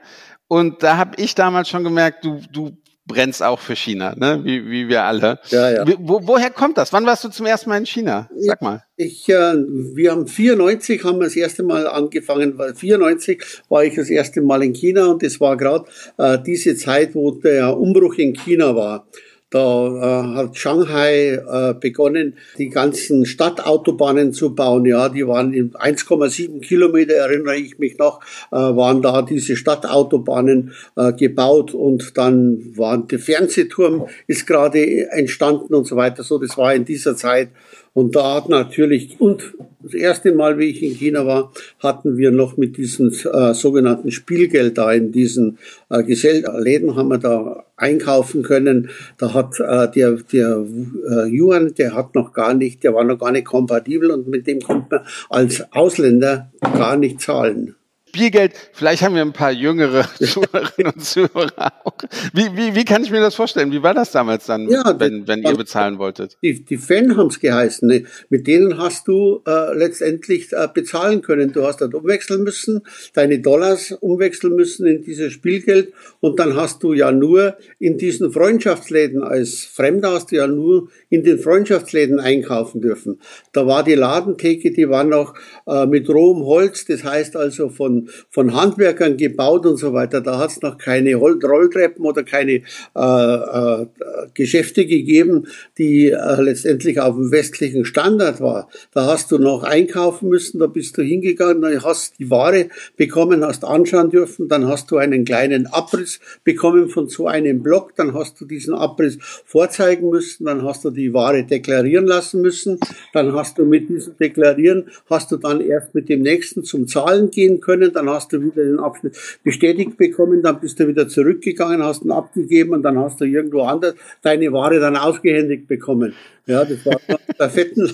[0.48, 4.40] Und da habe ich damals schon gemerkt, du, du brennst auch für China, ne?
[4.42, 5.38] wie, wie wir alle.
[5.48, 5.84] Ja, ja.
[5.98, 6.92] Wo, woher kommt das?
[6.92, 8.28] Wann warst du zum ersten Mal in China?
[8.36, 8.82] Sag mal.
[8.96, 13.94] Ich, äh, wir haben 94 haben wir das erste Mal angefangen, weil 94 war ich
[13.94, 15.84] das erste Mal in China und es war gerade
[16.18, 19.06] äh, diese Zeit, wo der Umbruch in China war.
[19.50, 24.84] Da äh, hat Shanghai äh, begonnen, die ganzen Stadtautobahnen zu bauen.
[24.86, 30.72] Ja, die waren in 1,7 Kilometer, erinnere ich mich noch, äh, waren da diese Stadtautobahnen
[30.96, 36.24] äh, gebaut und dann waren der Fernsehturm ist gerade entstanden und so weiter.
[36.24, 37.50] So, das war in dieser Zeit.
[37.96, 42.30] Und da hat natürlich, und das erste Mal, wie ich in China war, hatten wir
[42.30, 45.56] noch mit diesem äh, sogenannten Spielgeld da in diesen
[45.88, 48.90] äh, Läden haben wir da einkaufen können.
[49.16, 50.66] Da hat äh, der, der
[51.08, 54.46] äh, Yuan, der hat noch gar nicht, der war noch gar nicht kompatibel und mit
[54.46, 57.76] dem konnte man als Ausländer gar nicht zahlen.
[58.16, 61.92] Spielgeld, vielleicht haben wir ein paar jüngere Zuhörerinnen und Zuhörer auch.
[62.32, 63.72] Wie, wie, wie kann ich mir das vorstellen?
[63.72, 66.38] Wie war das damals dann, ja, wenn, wenn ihr bezahlen wolltet?
[66.42, 67.86] Die, die Fan haben es geheißen.
[67.86, 68.04] Ne?
[68.30, 71.52] Mit denen hast du äh, letztendlich äh, bezahlen können.
[71.52, 72.80] Du hast dann umwechseln müssen,
[73.12, 78.32] deine Dollars umwechseln müssen in dieses Spielgeld und dann hast du ja nur in diesen
[78.32, 83.20] Freundschaftsläden als Fremder hast du ja nur in den Freundschaftsläden einkaufen dürfen.
[83.52, 85.34] Da war die Ladentheke, die war noch
[85.66, 90.20] äh, mit rohem Holz, das heißt also von von, Handwerkern gebaut und so weiter.
[90.20, 92.62] Da hat es noch keine Rolltreppen oder keine
[92.94, 93.86] äh, äh,
[94.34, 95.46] Geschäfte gegeben,
[95.78, 98.68] die äh, letztendlich auf dem westlichen Standard war.
[98.92, 103.44] Da hast du noch einkaufen müssen, da bist du hingegangen, dann hast die Ware bekommen,
[103.44, 108.14] hast anschauen dürfen, dann hast du einen kleinen Abriss bekommen von so einem Block, dann
[108.14, 112.78] hast du diesen Abriss vorzeigen müssen, dann hast du die Ware deklarieren lassen müssen,
[113.12, 117.30] dann hast du mit diesem Deklarieren, hast du dann erst mit dem nächsten zum Zahlen
[117.30, 121.82] gehen können, dann hast du wieder den Abschnitt bestätigt bekommen, dann bist du wieder zurückgegangen,
[121.82, 126.14] hast ihn abgegeben und dann hast du irgendwo anders deine Ware dann ausgehändigt bekommen.
[126.46, 127.00] Ja, das war
[127.38, 127.90] der Fetten,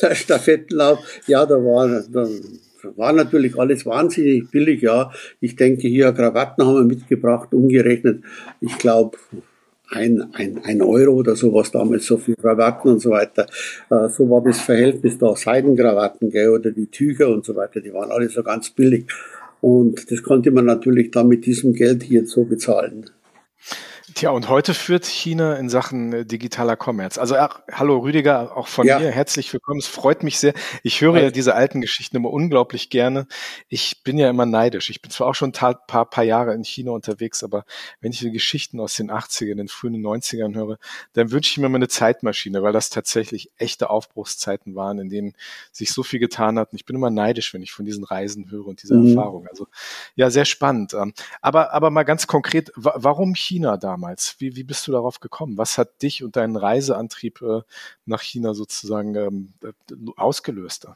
[0.00, 0.98] der Stafettenlauf.
[1.26, 2.28] Ja, da war, da
[2.96, 5.10] war natürlich alles wahnsinnig billig, ja.
[5.40, 8.22] Ich denke, hier Krawatten haben wir mitgebracht, umgerechnet.
[8.60, 9.18] Ich glaube,
[9.92, 13.46] ein, ein, ein Euro oder sowas damals, so für Krawatten und so weiter.
[13.90, 17.92] Äh, so war das Verhältnis da, Seidenkrawatten, gell, oder die Tücher und so weiter, die
[17.92, 19.06] waren alle so ganz billig.
[19.60, 23.10] Und das konnte man natürlich dann mit diesem Geld hier so bezahlen.
[24.14, 27.20] Tja, und heute führt China in Sachen äh, digitaler Commerce.
[27.20, 28.98] Also ach, hallo Rüdiger, auch von ja.
[28.98, 29.78] mir herzlich willkommen.
[29.78, 30.54] Es freut mich sehr.
[30.82, 33.26] Ich höre ja diese alten Geschichten immer unglaublich gerne.
[33.68, 34.90] Ich bin ja immer neidisch.
[34.90, 37.64] Ich bin zwar auch schon ein paar, paar Jahre in China unterwegs, aber
[38.00, 40.78] wenn ich die Geschichten aus den 80ern, den frühen 90ern höre,
[41.12, 45.34] dann wünsche ich mir mal eine Zeitmaschine, weil das tatsächlich echte Aufbruchszeiten waren, in denen
[45.70, 46.72] sich so viel getan hat.
[46.72, 49.16] Und ich bin immer neidisch, wenn ich von diesen Reisen höre und dieser mhm.
[49.16, 49.46] Erfahrung.
[49.48, 49.68] Also
[50.16, 50.92] ja, sehr spannend.
[50.92, 54.01] Ähm, aber, aber mal ganz konkret, warum China damals?
[54.02, 54.36] Damals?
[54.38, 55.56] Wie, wie bist du darauf gekommen?
[55.56, 57.60] Was hat dich und deinen Reiseantrieb äh,
[58.04, 60.88] nach China sozusagen ähm, äh, ausgelöst?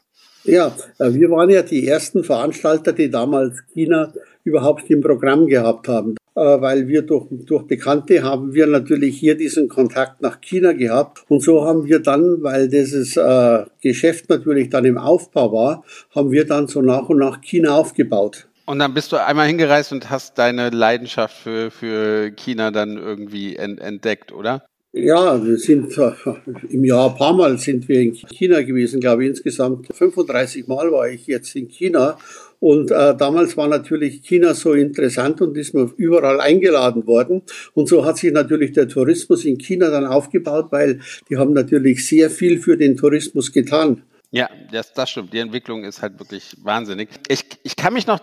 [0.43, 5.87] Ja, äh, wir waren ja die ersten Veranstalter, die damals China überhaupt im Programm gehabt
[5.87, 10.73] haben äh, weil wir durch, durch Bekannte haben wir natürlich hier diesen Kontakt nach China
[10.73, 11.23] gehabt.
[11.29, 16.31] Und so haben wir dann, weil dieses äh, Geschäft natürlich dann im Aufbau war, haben
[16.31, 18.47] wir dann so nach und nach China aufgebaut.
[18.67, 23.55] Und dann bist du einmal hingereist und hast deine Leidenschaft für, für China dann irgendwie
[23.55, 24.67] entdeckt, oder?
[24.91, 25.97] Ja, wir sind
[26.69, 29.29] im Jahr ein paar Mal sind wir in China gewesen, glaube ich.
[29.29, 32.17] Insgesamt 35 Mal war ich jetzt in China.
[32.59, 37.43] Und äh, damals war natürlich China so interessant und ist mir überall eingeladen worden.
[37.73, 40.99] Und so hat sich natürlich der Tourismus in China dann aufgebaut, weil
[41.29, 44.01] die haben natürlich sehr viel für den Tourismus getan.
[44.31, 45.31] Ja, das, das stimmt.
[45.31, 47.07] Die Entwicklung ist halt wirklich wahnsinnig.
[47.29, 48.19] Ich, ich kann mich noch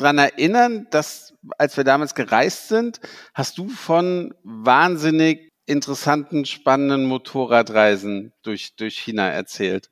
[0.00, 3.00] dran erinnern, dass als wir damals gereist sind,
[3.34, 9.90] hast du von wahnsinnig interessanten, spannenden Motorradreisen durch, durch China erzählt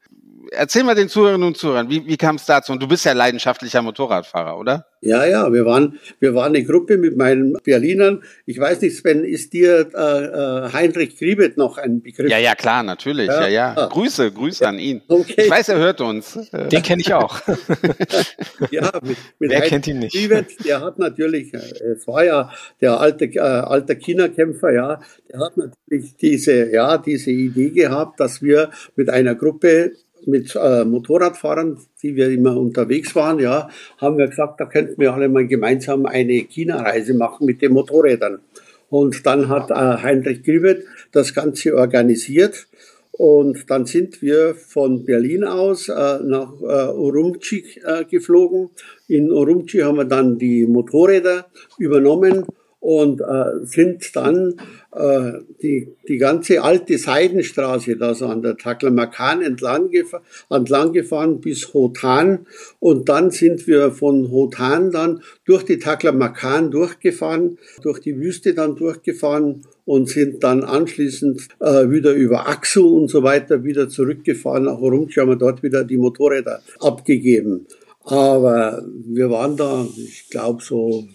[0.50, 2.72] erzähl mal den Zuhörerinnen und Zuhörern, wie, wie kam es dazu?
[2.72, 4.86] Und du bist ja leidenschaftlicher Motorradfahrer, oder?
[5.02, 8.22] Ja, ja, wir waren, wir waren eine Gruppe mit meinen Berlinern.
[8.44, 12.30] Ich weiß nicht, Sven, ist dir äh, äh Heinrich Griebet noch ein Begriff?
[12.30, 13.28] Ja, ja, klar, natürlich.
[13.28, 13.48] Ja, ja.
[13.48, 13.74] ja.
[13.76, 13.86] Ah.
[13.86, 14.70] Grüße, Grüße ja.
[14.70, 15.02] an ihn.
[15.06, 15.42] Okay.
[15.44, 16.38] Ich weiß, er hört uns.
[16.50, 17.40] Den kenne ich auch.
[18.70, 20.16] ja, mit, mit Wer Heinrich kennt ihn nicht?
[20.16, 25.40] Griebet, der hat natürlich, äh, es war ja der alte, äh, alte China-Kämpfer, ja, der
[25.40, 29.92] hat natürlich diese, ja, diese Idee gehabt, dass wir mit einer Gruppe
[30.26, 35.14] mit äh, Motorradfahrern, die wir immer unterwegs waren, ja, haben wir gesagt, da könnten wir
[35.14, 38.40] alle mal gemeinsam eine China-Reise machen mit den Motorrädern.
[38.88, 42.66] Und dann hat äh, Heinrich Gribet das Ganze organisiert.
[43.12, 48.70] Und dann sind wir von Berlin aus äh, nach äh, Urumqi äh, geflogen.
[49.08, 51.46] In Urumqi haben wir dann die Motorräder
[51.78, 52.44] übernommen
[52.86, 54.60] und äh, sind dann
[54.92, 61.40] äh, die, die ganze alte Seidenstraße, da so an der Taklamakan entlang, gefahr, entlang gefahren
[61.40, 62.46] bis Hotan
[62.78, 68.76] und dann sind wir von Hotan dann durch die Taklamakan durchgefahren, durch die Wüste dann
[68.76, 74.78] durchgefahren und sind dann anschließend äh, wieder über Aksu und so weiter wieder zurückgefahren nach
[74.78, 77.66] Urumqi, haben wir dort wieder die Motorräder abgegeben.
[78.04, 81.08] Aber wir waren da, ich glaube, so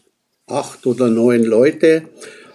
[0.51, 2.03] acht oder neun Leute.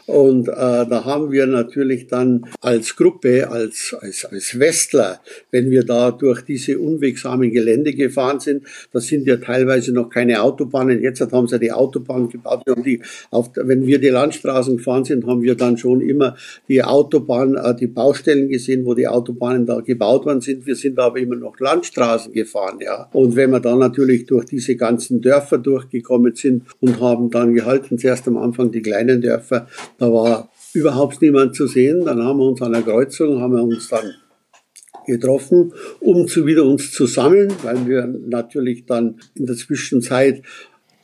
[0.06, 5.82] Und äh, da haben wir natürlich dann als Gruppe, als, als, als Westler, wenn wir
[5.82, 11.02] da durch diese unwegsamen Gelände gefahren sind, das sind ja teilweise noch keine Autobahnen.
[11.02, 12.62] Jetzt haben sie die Autobahn gebaut.
[12.84, 16.36] Die, auf, wenn wir die Landstraßen gefahren sind, haben wir dann schon immer
[16.68, 20.66] die Autobahn, äh, die Baustellen gesehen, wo die Autobahnen da gebaut worden sind.
[20.66, 23.08] Wir sind aber immer noch Landstraßen gefahren, ja.
[23.12, 27.98] Und wenn wir dann natürlich durch diese ganzen Dörfer durchgekommen sind und haben dann gehalten,
[27.98, 29.66] zuerst am Anfang die kleinen Dörfer,
[29.98, 32.04] da war überhaupt niemand zu sehen.
[32.04, 34.12] Dann haben wir uns an der Kreuzung, haben wir uns dann
[35.06, 40.42] getroffen, um zu wieder uns zu sammeln, weil wir natürlich dann in der Zwischenzeit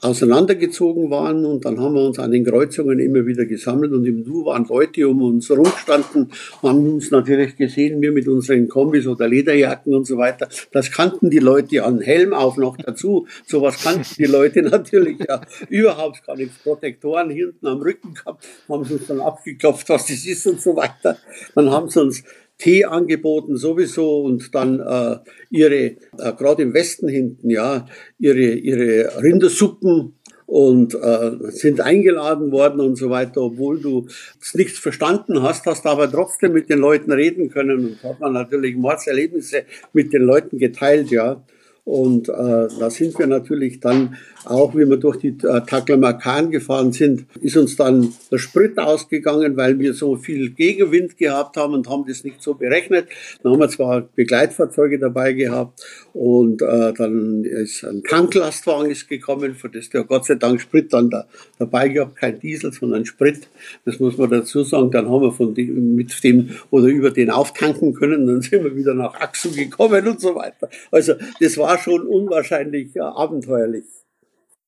[0.03, 4.25] auseinandergezogen waren und dann haben wir uns an den Kreuzungen immer wieder gesammelt und im
[4.25, 9.29] Nu waren Leute um uns rumgestanden, haben uns natürlich gesehen, wir mit unseren Kombis oder
[9.29, 10.49] Lederjacken und so weiter.
[10.73, 13.27] Das kannten die Leute an Helm auf noch dazu.
[13.47, 16.63] Sowas kannten die Leute natürlich ja überhaupt gar nicht.
[16.65, 20.75] Protektoren hinten am Rücken gehabt, haben sie uns dann abgeklopft, was das ist und so
[20.75, 21.17] weiter.
[21.55, 22.25] Dann haben sie uns
[22.63, 25.17] Tee angeboten sowieso und dann äh,
[25.51, 25.97] ihre, äh,
[26.39, 27.87] gerade im Westen hinten, ja,
[28.21, 30.15] ihre, ihre Rindersuppen
[30.47, 34.07] und äh, sind eingeladen worden und so weiter, obwohl du
[34.55, 38.77] nichts verstanden hast, hast aber trotzdem mit den Leuten reden können und hat man natürlich
[38.77, 41.43] Mordserlebnisse mit den Leuten geteilt, ja.
[41.85, 46.93] Und äh, da sind wir natürlich dann auch, wie wir durch die äh, Taklamakan gefahren
[46.93, 51.89] sind, ist uns dann der Sprit ausgegangen, weil wir so viel Gegenwind gehabt haben und
[51.89, 53.09] haben das nicht so berechnet.
[53.43, 55.81] Dann haben wir zwar Begleitfahrzeuge dabei gehabt
[56.13, 60.93] und äh, dann ist ein Tanklastwagen ist gekommen, für das der Gott sei Dank Sprit
[60.93, 61.27] dann da,
[61.59, 63.49] dabei gehabt, kein Diesel, sondern Sprit.
[63.85, 64.91] Das muss man dazu sagen.
[64.93, 68.77] Dann haben wir von dem, mit dem oder über den auftanken können, dann sind wir
[68.77, 70.69] wieder nach Axel gekommen und so weiter.
[70.93, 73.85] Also das war schon unwahrscheinlich äh, abenteuerlich.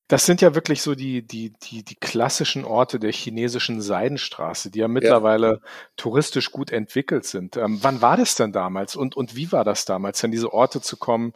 [0.07, 4.79] Das sind ja wirklich so die, die, die, die klassischen Orte der chinesischen Seidenstraße, die
[4.79, 5.59] ja mittlerweile ja.
[5.97, 7.57] touristisch gut entwickelt sind.
[7.57, 10.79] Ähm, wann war das denn damals und, und wie war das damals, an diese Orte
[10.79, 11.33] zu kommen,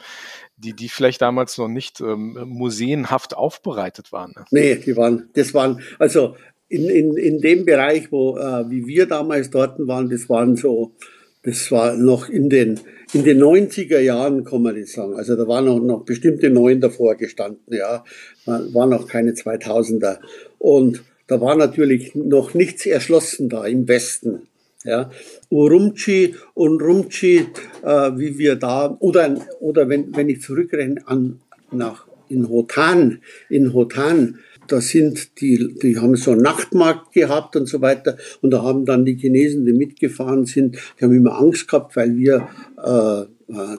[0.55, 4.33] die, die vielleicht damals noch nicht ähm, museenhaft aufbereitet waren?
[4.35, 4.45] Ne?
[4.51, 6.35] Nee, die waren, das waren, also
[6.67, 10.95] in, in, in dem Bereich, wo, äh, wie wir damals dort waren, das waren so,
[11.43, 12.79] das war noch in den,
[13.13, 15.15] in den 90er Jahren, kann man das sagen.
[15.15, 18.03] Also da waren noch, noch bestimmte Neuen davor gestanden, ja.
[18.45, 20.19] Waren noch keine 2000er.
[20.57, 24.47] Und da war natürlich noch nichts erschlossen da im Westen.
[24.85, 25.11] Ja,
[25.49, 27.47] Urumqi und Rumqi,
[27.83, 33.73] äh, wie wir da, oder, oder wenn, wenn ich zurückrechne an, nach, in Hotan, in
[33.73, 34.39] Hotan,
[34.71, 38.17] da sind die, die haben so einen Nachtmarkt gehabt und so weiter.
[38.41, 42.17] Und da haben dann die Chinesen, die mitgefahren sind, die haben immer Angst gehabt, weil
[42.17, 42.47] wir
[42.83, 43.25] äh,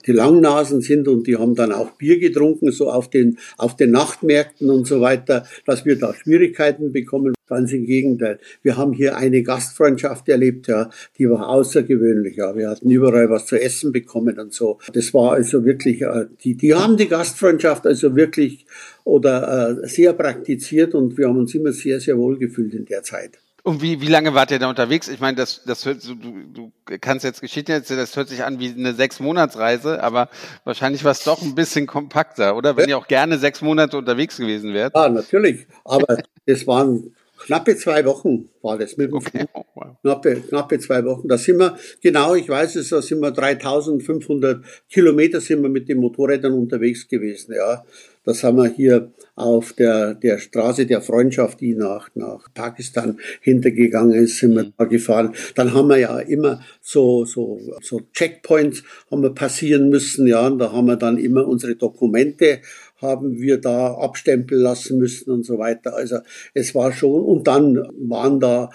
[0.06, 3.92] die Langnasen sind und die haben dann auch Bier getrunken, so auf den, auf den
[3.92, 7.34] Nachtmärkten und so weiter, dass wir da Schwierigkeiten bekommen.
[7.46, 8.38] Ganz im Gegenteil.
[8.62, 12.36] Wir haben hier eine Gastfreundschaft erlebt, ja, die war außergewöhnlich.
[12.36, 12.56] Ja.
[12.56, 14.78] Wir hatten überall was zu essen bekommen und so.
[14.92, 18.66] Das war also wirklich, äh, die, die haben die Gastfreundschaft also wirklich
[19.02, 23.02] oder äh, sehr praktiziert und wir haben uns immer sehr, sehr wohl gefühlt in der
[23.02, 23.40] Zeit.
[23.62, 25.08] Und wie, wie lange wart ihr da unterwegs?
[25.08, 28.58] Ich meine, das, das hört, du, du kannst jetzt Geschichten erzählen, das hört sich an
[28.58, 30.30] wie eine Sechs-Monats-Reise, aber
[30.64, 32.76] wahrscheinlich war es doch ein bisschen kompakter, oder?
[32.76, 34.94] Wenn ihr auch gerne sechs Monate unterwegs gewesen wärt.
[34.94, 35.66] Ja, natürlich.
[35.84, 39.46] Aber es waren knappe zwei Wochen, war das mit dem okay.
[39.52, 39.96] Oh, wow.
[40.02, 41.28] knappe, knappe zwei Wochen.
[41.28, 45.88] Da sind wir, genau, ich weiß es, da sind wir 3500 Kilometer sind wir mit
[45.88, 47.84] den Motorrädern unterwegs gewesen, ja.
[48.24, 54.12] Das haben wir hier auf der, der Straße der Freundschaft, die nach, nach Pakistan hintergegangen
[54.12, 54.72] ist, sind wir mhm.
[54.76, 55.34] da gefahren.
[55.54, 60.46] Dann haben wir ja immer so, so, so Checkpoints haben wir passieren müssen, ja.
[60.46, 62.60] Und da haben wir dann immer unsere Dokumente
[63.00, 65.96] haben wir da abstempeln lassen müssen und so weiter.
[65.96, 66.18] Also
[66.52, 68.68] es war schon, und dann waren da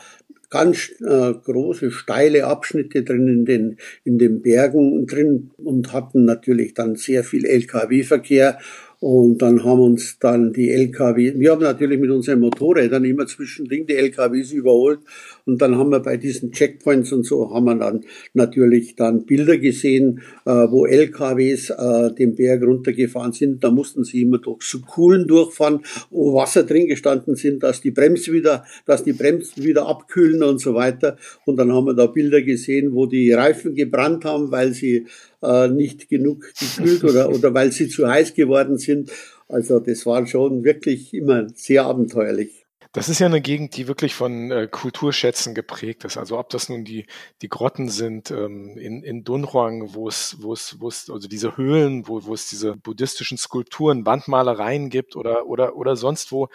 [0.49, 6.73] ganz äh, große, steile Abschnitte drin in den, in den Bergen drin und hatten natürlich
[6.73, 8.57] dann sehr viel Lkw-Verkehr
[8.99, 13.85] und dann haben uns dann die LKW, wir haben natürlich mit unseren Motorrädern immer zwischendrin
[13.85, 14.99] die LKWs überholt.
[15.45, 19.57] Und dann haben wir bei diesen Checkpoints und so, haben wir dann natürlich dann Bilder
[19.57, 23.63] gesehen, äh, wo LKWs äh, den Berg runtergefahren sind.
[23.63, 27.91] Da mussten sie immer durch so Kuhlen durchfahren, wo Wasser drin gestanden sind, dass die
[27.91, 31.17] Bremsen wieder, dass die Bremsen wieder abkühlen und so weiter.
[31.45, 35.05] Und dann haben wir da Bilder gesehen, wo die Reifen gebrannt haben, weil sie
[35.45, 39.11] äh, nicht genug gekühlt oder, oder weil sie zu heiß geworden sind.
[39.47, 42.64] Also das war schon wirklich immer sehr abenteuerlich.
[42.95, 46.15] Das ist ja eine Gegend, die wirklich von äh, Kulturschätzen geprägt ist.
[46.15, 47.07] Also ob das nun die,
[47.41, 51.57] die Grotten sind ähm, in, in Dunhuang, wo es, wo es, wo es, also diese
[51.57, 56.47] Höhlen, wo, wo es diese buddhistischen Skulpturen, Wandmalereien gibt oder, oder, oder sonst wo.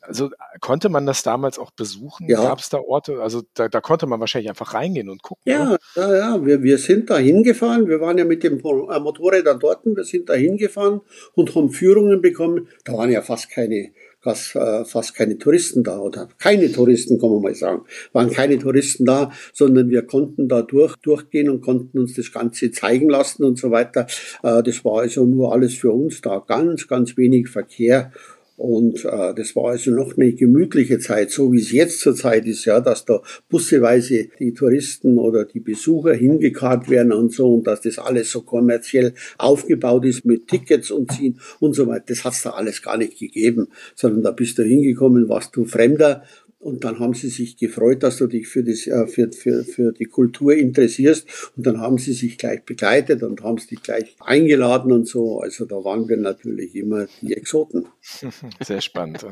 [0.00, 0.30] Also
[0.60, 2.26] konnte man das damals auch besuchen?
[2.26, 2.42] Ja.
[2.42, 3.20] Gab es da Orte?
[3.20, 5.42] Also da, da konnte man wahrscheinlich einfach reingehen und gucken.
[5.44, 6.46] Ja, ja, ja.
[6.46, 7.86] Wir, wir sind da hingefahren.
[7.86, 9.84] Wir waren ja mit dem äh, Motorrädern dort.
[9.84, 11.02] Wir sind da hingefahren
[11.34, 12.68] und haben Führungen bekommen.
[12.86, 13.92] Da waren ja fast keine
[14.22, 18.58] fast, äh, fast keine Touristen da oder keine Touristen, kann man mal sagen, waren keine
[18.58, 23.44] Touristen da, sondern wir konnten da durch, durchgehen und konnten uns das Ganze zeigen lassen
[23.44, 24.06] und so weiter.
[24.42, 28.12] Äh, das war also nur alles für uns da, ganz, ganz wenig Verkehr
[28.62, 32.46] und äh, das war also noch eine gemütliche Zeit, so wie es jetzt zur Zeit
[32.46, 37.66] ist, ja, dass da busseweise die Touristen oder die Besucher hingekarrt werden und so und
[37.66, 42.04] dass das alles so kommerziell aufgebaut ist mit Tickets und ziehen und so weiter.
[42.06, 46.22] Das hat's da alles gar nicht gegeben, sondern da bist du hingekommen, warst du Fremder
[46.62, 49.92] und dann haben sie sich gefreut, dass du dich für, das, äh, für, für, für
[49.92, 51.26] die Kultur interessierst.
[51.56, 55.40] Und dann haben sie sich gleich begleitet und haben dich gleich eingeladen und so.
[55.40, 57.88] Also da waren wir natürlich immer die Exoten.
[58.64, 59.26] Sehr spannend.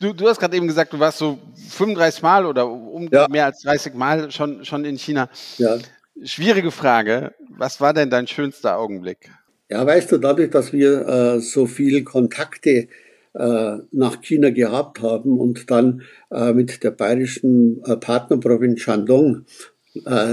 [0.00, 3.28] Du, du hast gerade eben gesagt, du warst so 35 Mal oder um ja.
[3.28, 5.28] mehr als 30 Mal schon, schon in China.
[5.58, 5.76] Ja.
[6.22, 7.34] Schwierige Frage.
[7.50, 9.30] Was war denn dein schönster Augenblick?
[9.68, 12.88] Ja, weißt du, dadurch, dass wir äh, so viel Kontakte
[13.34, 19.46] äh, nach China gehabt haben und dann äh, mit der bayerischen äh, Partnerprovinz Shandong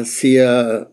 [0.04, 0.90] sehr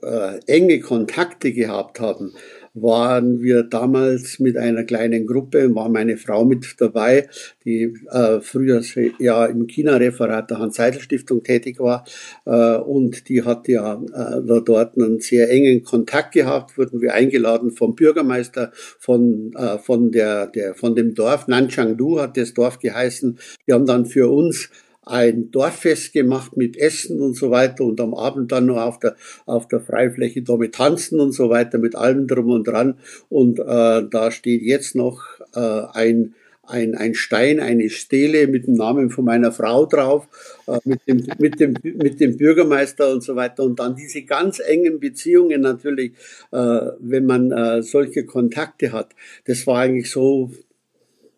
[0.49, 2.33] enge Kontakte gehabt haben,
[2.77, 7.29] waren wir damals mit einer kleinen Gruppe, war meine Frau mit dabei,
[7.65, 8.83] die äh, früher
[9.19, 12.05] ja im China-Referat der Hans-Seidel-Stiftung tätig war
[12.45, 17.71] äh, und die hat ja äh, dort einen sehr engen Kontakt gehabt, wurden wir eingeladen
[17.71, 23.39] vom Bürgermeister von, äh, von, der, der, von dem Dorf, Nanchangdu hat das Dorf geheißen.
[23.65, 24.69] Wir haben dann für uns
[25.07, 29.15] ein Dorffest gemacht mit Essen und so weiter und am Abend dann noch auf der,
[29.47, 32.99] auf der Freifläche da mit Tanzen und so weiter, mit allem drum und dran.
[33.29, 35.23] Und äh, da steht jetzt noch
[35.55, 36.35] äh, ein,
[36.65, 40.27] ein, ein Stein, eine Stele mit dem Namen von meiner Frau drauf,
[40.67, 43.63] äh, mit, dem, mit, dem, mit dem Bürgermeister und so weiter.
[43.63, 46.15] Und dann diese ganz engen Beziehungen natürlich,
[46.51, 49.11] äh, wenn man äh, solche Kontakte hat.
[49.45, 50.51] Das war eigentlich so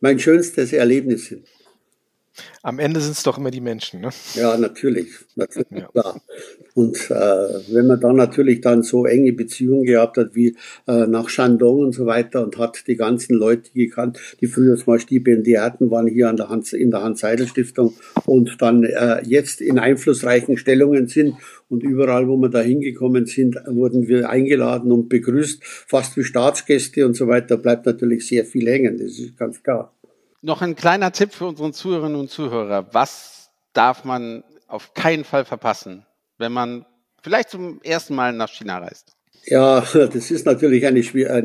[0.00, 1.34] mein schönstes Erlebnis.
[2.62, 4.10] Am Ende sind es doch immer die Menschen, ne?
[4.34, 5.88] Ja, natürlich, natürlich ja.
[5.88, 6.20] klar.
[6.74, 7.14] Und äh,
[7.72, 11.92] wenn man dann natürlich dann so enge Beziehungen gehabt hat wie äh, nach Shandong und
[11.92, 16.36] so weiter und hat die ganzen Leute gekannt, die früher mal Stipendiaten waren hier an
[16.36, 17.94] der Hans, in der Hans-Seidel-Stiftung
[18.26, 21.34] und dann äh, jetzt in einflussreichen Stellungen sind
[21.68, 27.06] und überall, wo wir da hingekommen sind, wurden wir eingeladen und begrüßt, fast wie Staatsgäste
[27.06, 29.97] und so weiter, bleibt natürlich sehr viel hängen, das ist ganz klar.
[30.40, 32.88] Noch ein kleiner Tipp für unsere Zuhörerinnen und Zuhörer.
[32.92, 36.06] Was darf man auf keinen Fall verpassen,
[36.38, 36.86] wenn man
[37.22, 39.16] vielleicht zum ersten Mal nach China reist?
[39.46, 41.00] Ja, das ist natürlich eine,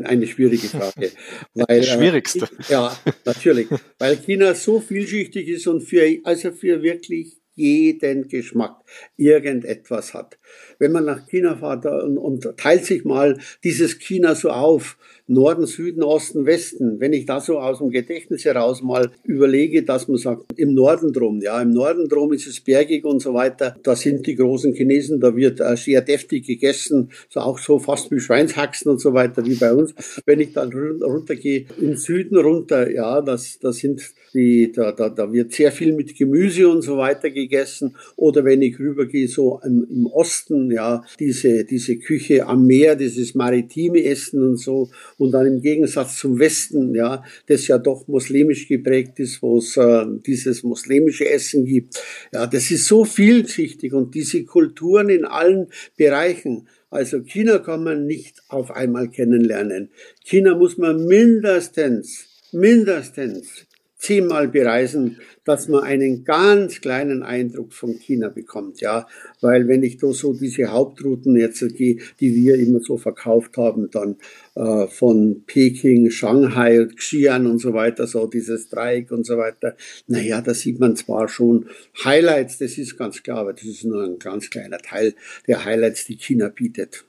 [0.06, 1.10] eine schwierige Frage.
[1.54, 2.44] Weil, Die äh, schwierigste.
[2.68, 3.68] Äh, ja, natürlich.
[3.98, 8.76] Weil China so vielschichtig ist und für, also für wirklich jeden Geschmack
[9.16, 10.38] irgendetwas hat.
[10.78, 14.96] Wenn man nach China fährt und, und teilt sich mal dieses China so auf,
[15.26, 17.00] Norden, Süden, Osten, Westen.
[17.00, 21.14] Wenn ich da so aus dem Gedächtnis heraus mal überlege, dass man sagt, im Norden
[21.14, 23.74] drum, ja, im Norden drum ist es bergig und so weiter.
[23.82, 28.10] Da sind die großen Chinesen, da wird äh, sehr deftig gegessen, so auch so fast
[28.10, 29.94] wie Schweinshaxen und so weiter wie bei uns.
[30.26, 34.02] Wenn ich dann runtergehe, im Süden runter, ja, das, das sind
[34.34, 38.44] die, da, da, da wird sehr viel mit Gemüse und so weiter gegessen gegessen oder
[38.44, 44.42] wenn ich rübergehe so im, Osten, ja, diese, diese Küche am Meer, dieses maritime Essen
[44.42, 49.42] und so und dann im Gegensatz zum Westen, ja, das ja doch muslimisch geprägt ist,
[49.42, 52.02] wo es äh, dieses muslimische Essen gibt.
[52.32, 56.68] Ja, das ist so vielschichtig und diese Kulturen in allen Bereichen.
[56.90, 59.90] Also China kann man nicht auf einmal kennenlernen.
[60.22, 63.66] China muss man mindestens, mindestens
[64.04, 69.06] zehnmal bereisen, dass man einen ganz kleinen Eindruck von China bekommt, ja.
[69.40, 73.90] Weil wenn ich da so diese Hauptrouten jetzt gehe, die wir immer so verkauft haben,
[73.90, 74.16] dann
[74.56, 79.74] äh, von Peking, Shanghai, Xi'an und so weiter, so dieses Dreieck und so weiter,
[80.06, 81.70] naja, da sieht man zwar schon
[82.04, 85.14] Highlights, das ist ganz klar, aber das ist nur ein ganz kleiner Teil
[85.46, 87.04] der Highlights, die China bietet.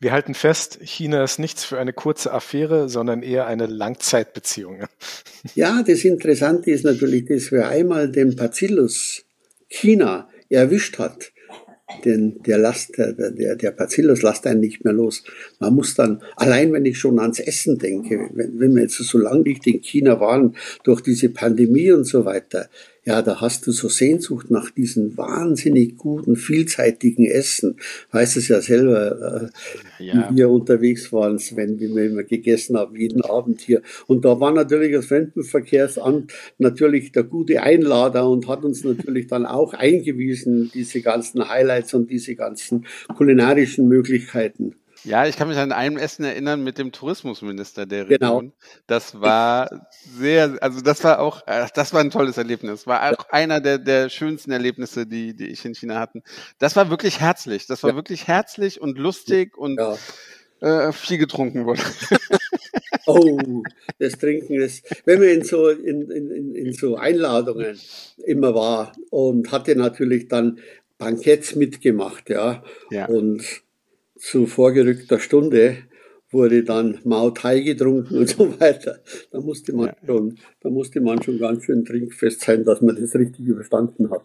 [0.00, 4.84] Wir halten fest, China ist nichts für eine kurze Affäre, sondern eher eine Langzeitbeziehung.
[5.56, 9.24] Ja, das Interessante ist natürlich, dass wer einmal den Bacillus
[9.68, 11.32] China erwischt hat,
[12.04, 15.24] denn der Last, der, der Bacillus lasst einen nicht mehr los.
[15.58, 19.18] Man muss dann, allein wenn ich schon ans Essen denke, wenn, wenn wir jetzt so
[19.18, 22.68] lange nicht in China waren, durch diese Pandemie und so weiter,
[23.08, 27.76] ja, da hast du so Sehnsucht nach diesem wahnsinnig guten, vielzeitigen Essen.
[28.12, 29.50] Weißt es ja selber,
[29.98, 30.28] äh, ja.
[30.30, 33.80] wie wir unterwegs waren, Sven, wie wir immer gegessen haben, jeden Abend hier.
[34.08, 39.46] Und da war natürlich das Fremdenverkehrsamt natürlich der gute Einlader und hat uns natürlich dann
[39.46, 42.84] auch eingewiesen, diese ganzen Highlights und diese ganzen
[43.16, 44.74] kulinarischen Möglichkeiten.
[45.04, 48.08] Ja, ich kann mich an einem Essen erinnern mit dem Tourismusminister der.
[48.08, 48.18] Region.
[48.18, 48.52] Genau.
[48.86, 51.42] Das war sehr, also das war auch,
[51.74, 52.86] das war ein tolles Erlebnis.
[52.86, 56.22] War auch einer der, der schönsten Erlebnisse, die, die ich in China hatten.
[56.58, 57.66] Das war wirklich herzlich.
[57.66, 57.96] Das war ja.
[57.96, 60.88] wirklich herzlich und lustig und ja.
[60.88, 61.82] äh, viel getrunken wurde.
[63.06, 63.62] Oh,
[63.98, 67.78] das Trinken ist, wenn man in so, in, in, in so Einladungen
[68.26, 70.60] immer war und hatte natürlich dann
[70.98, 72.62] Banketts mitgemacht, ja.
[72.90, 73.06] ja.
[73.06, 73.62] Und
[74.18, 75.78] zu vorgerückter Stunde
[76.30, 79.00] wurde dann Mao Tai getrunken und so weiter.
[79.30, 83.14] Da musste man schon, da musste man schon ganz schön trinkfest sein, dass man das
[83.14, 84.22] richtig überstanden hat.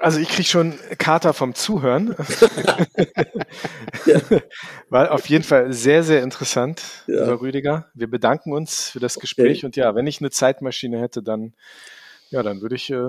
[0.00, 2.14] Also ich kriege schon Kater vom Zuhören.
[4.06, 4.20] ja.
[4.90, 7.26] War auf jeden Fall sehr, sehr interessant, ja.
[7.26, 7.88] Herr Rüdiger.
[7.94, 9.66] Wir bedanken uns für das Gespräch okay.
[9.66, 11.52] und ja, wenn ich eine Zeitmaschine hätte, dann
[12.30, 13.08] ja, dann würde ich, äh,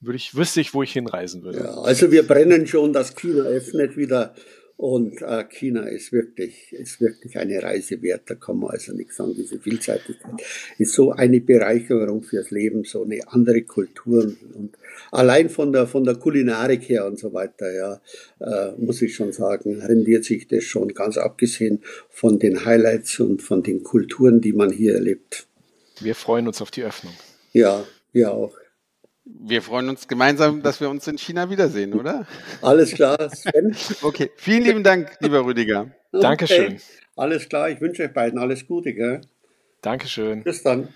[0.00, 1.58] würde ich, wüsste ich, wo ich hinreisen würde.
[1.58, 4.34] Ja, also wir brennen schon, dass China öffnet wieder
[4.76, 9.16] und äh, China ist wirklich, ist wirklich eine Reise wert, da kann man also nichts
[9.16, 9.32] sagen.
[9.36, 10.34] Diese Vielseitigkeit
[10.78, 14.34] ist so eine Bereicherung fürs Leben, so eine andere Kultur.
[14.54, 14.76] Und
[15.12, 18.00] allein von der, von der Kulinarik her und so weiter, ja,
[18.40, 23.42] äh, muss ich schon sagen, rendiert sich das schon, ganz abgesehen von den Highlights und
[23.42, 25.46] von den Kulturen, die man hier erlebt.
[26.00, 27.12] Wir freuen uns auf die Öffnung.
[27.52, 28.56] Ja, wir auch.
[29.24, 32.26] Wir freuen uns gemeinsam, dass wir uns in China wiedersehen, oder?
[32.60, 33.74] Alles klar, Sven.
[34.02, 35.90] Okay, vielen lieben Dank, lieber Rüdiger.
[36.12, 36.22] Okay.
[36.22, 36.80] Dankeschön.
[37.16, 38.92] Alles klar, ich wünsche euch beiden alles Gute.
[38.92, 39.22] Gell?
[39.80, 40.42] Dankeschön.
[40.42, 40.88] Bis dann.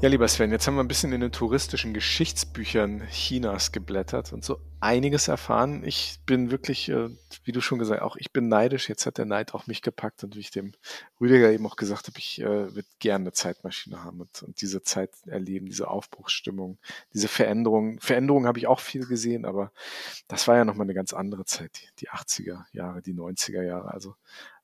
[0.00, 4.44] Ja, lieber Sven, jetzt haben wir ein bisschen in den touristischen Geschichtsbüchern Chinas geblättert und
[4.44, 5.82] so einiges erfahren.
[5.82, 7.08] Ich bin wirklich, äh,
[7.42, 8.88] wie du schon gesagt hast, auch ich bin neidisch.
[8.88, 10.72] Jetzt hat der Neid auch mich gepackt und wie ich dem
[11.20, 14.84] Rüdiger eben auch gesagt habe, ich äh, würde gerne eine Zeitmaschine haben und, und diese
[14.84, 16.78] Zeit erleben, diese Aufbruchsstimmung,
[17.12, 17.98] diese Veränderung.
[17.98, 19.72] Veränderungen habe ich auch viel gesehen, aber
[20.28, 23.92] das war ja nochmal eine ganz andere Zeit, die, die 80er Jahre, die 90er Jahre.
[23.92, 24.14] Also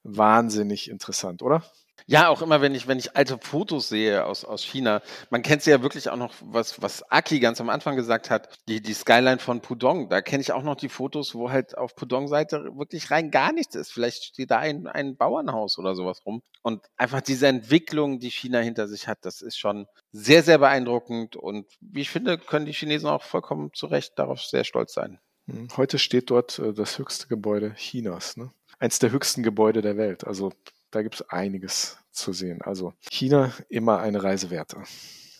[0.04, 1.64] wahnsinnig interessant, oder?
[2.06, 5.62] Ja, auch immer, wenn ich, wenn ich alte Fotos sehe aus, aus China, man kennt
[5.62, 8.92] sie ja wirklich auch noch, was, was Aki ganz am Anfang gesagt hat, die, die
[8.92, 13.10] Skyline von Pudong, da kenne ich auch noch die Fotos, wo halt auf Pudong-Seite wirklich
[13.10, 13.90] rein gar nichts ist.
[13.90, 16.42] Vielleicht steht da ein, ein Bauernhaus oder sowas rum.
[16.62, 21.36] Und einfach diese Entwicklung, die China hinter sich hat, das ist schon sehr, sehr beeindruckend.
[21.36, 25.18] Und wie ich finde, können die Chinesen auch vollkommen zu Recht darauf sehr stolz sein.
[25.46, 28.36] Hm, heute steht dort äh, das höchste Gebäude Chinas.
[28.36, 28.50] Ne?
[28.78, 30.26] Eins der höchsten Gebäude der Welt.
[30.26, 30.52] Also
[30.94, 32.62] da gibt es einiges zu sehen.
[32.62, 34.74] Also China immer eine Reise wert.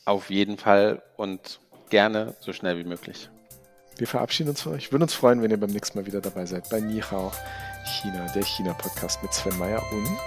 [0.04, 3.30] Auf jeden Fall und gerne so schnell wie möglich.
[3.96, 4.90] Wir verabschieden uns von euch.
[4.90, 7.30] Würden uns freuen, wenn ihr beim nächsten Mal wieder dabei seid bei Nihao
[7.86, 10.18] China, der China-Podcast mit Sven Meyer und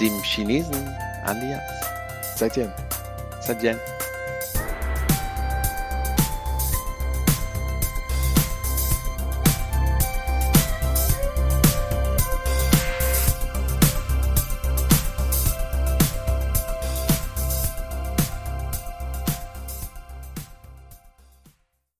[0.00, 0.88] dem Chinesen
[1.24, 1.54] Andi.
[2.36, 2.74] Seid ihr?
[3.40, 3.78] Seid ihr?